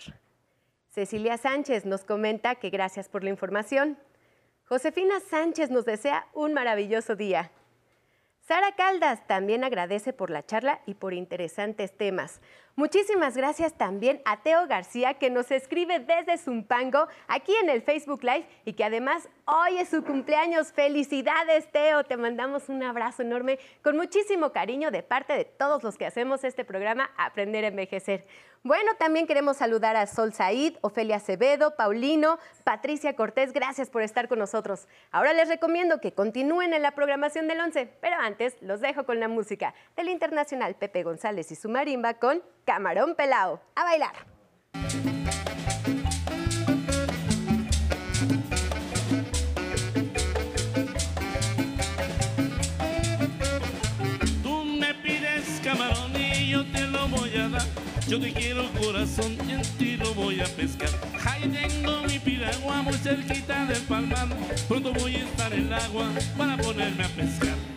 Cecilia 1.00 1.38
Sánchez 1.38 1.86
nos 1.86 2.04
comenta 2.04 2.56
que 2.56 2.70
gracias 2.70 3.08
por 3.08 3.24
la 3.24 3.30
información. 3.30 3.98
Josefina 4.66 5.22
Sánchez 5.22 5.70
nos 5.70 5.86
desea 5.86 6.28
un 6.34 6.54
maravilloso 6.54 7.16
día. 7.16 7.52
Sara 8.42 8.76
Caldas 8.76 9.26
también 9.26 9.64
agradece 9.64 10.12
por 10.12 10.30
la 10.30 10.46
charla 10.46 10.82
y 10.86 10.96
por 10.96 11.14
interesantes 11.14 11.96
temas. 11.96 12.42
Muchísimas 12.80 13.36
gracias 13.36 13.74
también 13.74 14.22
a 14.24 14.42
Teo 14.42 14.66
García 14.66 15.16
que 15.16 15.30
nos 15.30 15.52
escribe 15.52 16.00
desde 16.00 16.38
Zumpango 16.38 17.10
aquí 17.28 17.54
en 17.62 17.70
el 17.70 17.82
Facebook 17.82 18.24
Live 18.24 18.48
y 18.64 18.72
que 18.72 18.86
además 18.86 19.28
hoy 19.44 19.80
es 19.80 19.90
su 19.90 20.02
cumpleaños. 20.02 20.72
Felicidades 20.72 21.70
Teo, 21.74 22.06
te 22.06 22.16
mandamos 22.16 22.70
un 22.70 22.82
abrazo 22.82 23.22
enorme 23.22 23.60
con 23.84 23.98
muchísimo 23.98 24.54
cariño 24.54 24.92
de 24.92 25.04
parte 25.04 25.34
de 25.34 25.44
todos 25.44 25.84
los 25.84 25.98
que 25.98 26.06
hacemos 26.06 26.46
este 26.46 26.64
programa 26.64 27.12
Aprender 27.18 27.66
a 27.66 27.68
Envejecer. 27.68 28.26
Bueno, 28.62 28.92
también 29.00 29.26
queremos 29.26 29.56
saludar 29.56 29.96
a 29.96 30.06
Sol 30.06 30.34
Said, 30.34 30.76
Ofelia 30.82 31.16
Acevedo, 31.16 31.78
Paulino, 31.78 32.40
Patricia 32.66 33.16
Cortés, 33.16 33.54
gracias 33.54 33.90
por 33.90 34.02
estar 34.02 34.28
con 34.28 34.38
nosotros. 34.38 34.90
Ahora 35.12 35.32
les 35.32 35.48
recomiendo 35.48 36.02
que 36.02 36.14
continúen 36.14 36.74
en 36.74 36.82
la 36.82 36.92
programación 36.92 37.48
del 37.48 37.62
11, 37.62 37.86
pero 38.02 38.18
antes 38.20 38.58
los 38.62 38.82
dejo 38.82 39.06
con 39.06 39.22
la 39.22 39.30
música 39.30 39.74
del 39.96 40.10
internacional 40.10 40.76
Pepe 40.76 41.04
González 41.04 41.54
y 41.54 41.56
su 41.56 41.70
marimba 41.70 42.16
con 42.16 42.44
Camarón 42.70 43.16
Pelao. 43.16 43.60
A 43.76 43.84
bailar. 43.84 44.14
Tú 54.44 54.66
me 54.66 54.94
pides 54.94 55.60
camarón 55.64 56.16
y 56.16 56.52
yo 56.52 56.64
te 56.72 56.82
lo 56.82 57.08
voy 57.08 57.36
a 57.38 57.50
dar. 57.50 57.66
Yo 58.08 58.20
te 58.20 58.32
quiero 58.32 58.70
corazón 58.74 59.36
y 59.48 59.54
en 59.54 59.64
ti 59.80 59.98
lo 59.98 60.14
voy 60.14 60.40
a 60.40 60.46
pescar. 60.46 60.90
Ahí 61.26 61.50
tengo 61.50 62.04
mi 62.04 62.20
piragua 62.20 62.84
muy 62.84 62.94
cerquita 63.00 63.66
del 63.66 63.82
palmar. 63.82 64.28
Pronto 64.68 64.94
voy 64.94 65.16
a 65.16 65.26
estar 65.26 65.52
en 65.54 65.66
el 65.66 65.74
agua 65.74 66.06
para 66.38 66.56
ponerme 66.56 67.04
a 67.04 67.08
pescar. 67.08 67.69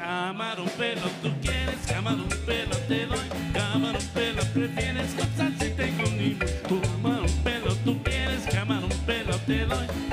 Camarón 0.00 0.66
pelo, 0.78 1.02
tú 1.22 1.30
quieres, 1.42 1.76
camarón 1.86 2.28
pelo 2.46 2.74
te 2.88 3.04
doy. 3.04 3.18
Camarón 3.52 4.02
pelo 4.14 4.42
prefieres 4.54 5.14
con 5.14 5.28
salsita 5.36 5.86
y 5.86 5.90
con 5.90 6.16
limón. 6.16 6.80
Camarón 7.02 7.32
pelo, 7.44 7.74
tú 7.84 8.02
quieres, 8.02 8.42
camarón 8.50 8.90
pelo 9.06 9.36
te 9.46 9.66
doy. 9.66 10.09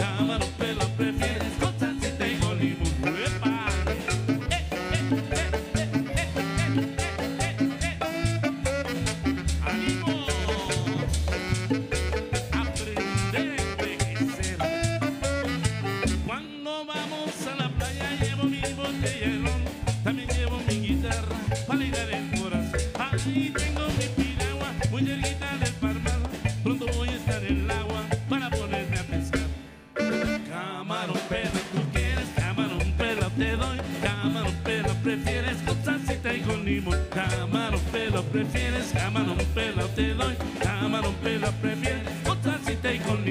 Camarón 41.18 41.24
pelo 41.24 41.52
prefieres 41.62 42.14
con 42.24 42.44
salsita 42.44 42.94
y 42.94 43.00
con 43.00 43.26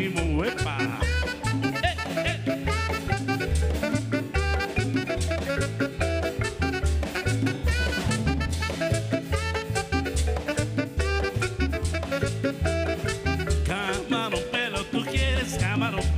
pelo, 14.50 14.84
tú 14.86 15.04
quieres, 15.04 15.56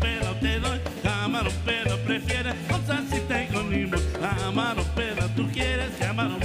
pelo 0.00 0.34
te 0.40 0.60
doy, 0.60 0.80
camarón 1.02 1.52
pelo 1.64 1.98
prefieres 2.04 2.54
con 2.70 2.86
salsita 2.86 3.44
y 3.44 3.46
con 3.48 3.70
limón. 3.70 4.00
Camarón 4.20 4.86
pelo, 4.94 5.28
tú 5.36 5.48
quieres, 5.52 5.90
camarón 5.98 6.40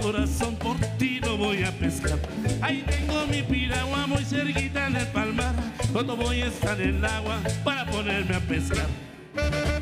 corazón, 0.00 0.56
por 0.56 0.76
ti 0.98 1.20
lo 1.20 1.36
voy 1.36 1.62
a 1.62 1.70
pescar. 1.72 2.18
Ahí 2.60 2.84
tengo 2.88 3.26
mi 3.26 3.42
piragua 3.42 4.06
muy 4.06 4.24
cerquita 4.24 4.86
en 4.86 4.96
el 4.96 5.06
palmar. 5.08 5.54
Pronto 5.92 6.16
voy 6.16 6.42
a 6.42 6.46
estar 6.46 6.80
en 6.80 6.96
el 6.96 7.04
agua 7.04 7.38
para 7.64 7.86
ponerme 7.86 8.36
a 8.36 8.40
pescar. 8.40 8.86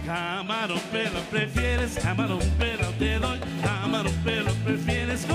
Camarón 0.04 0.80
pelo 0.92 1.20
prefieres, 1.30 1.98
camarón 2.02 2.40
pelo 2.58 2.88
te 2.98 3.18
doy, 3.18 3.38
camarón 3.62 4.12
pelo 4.24 4.52
prefieres 4.64 5.26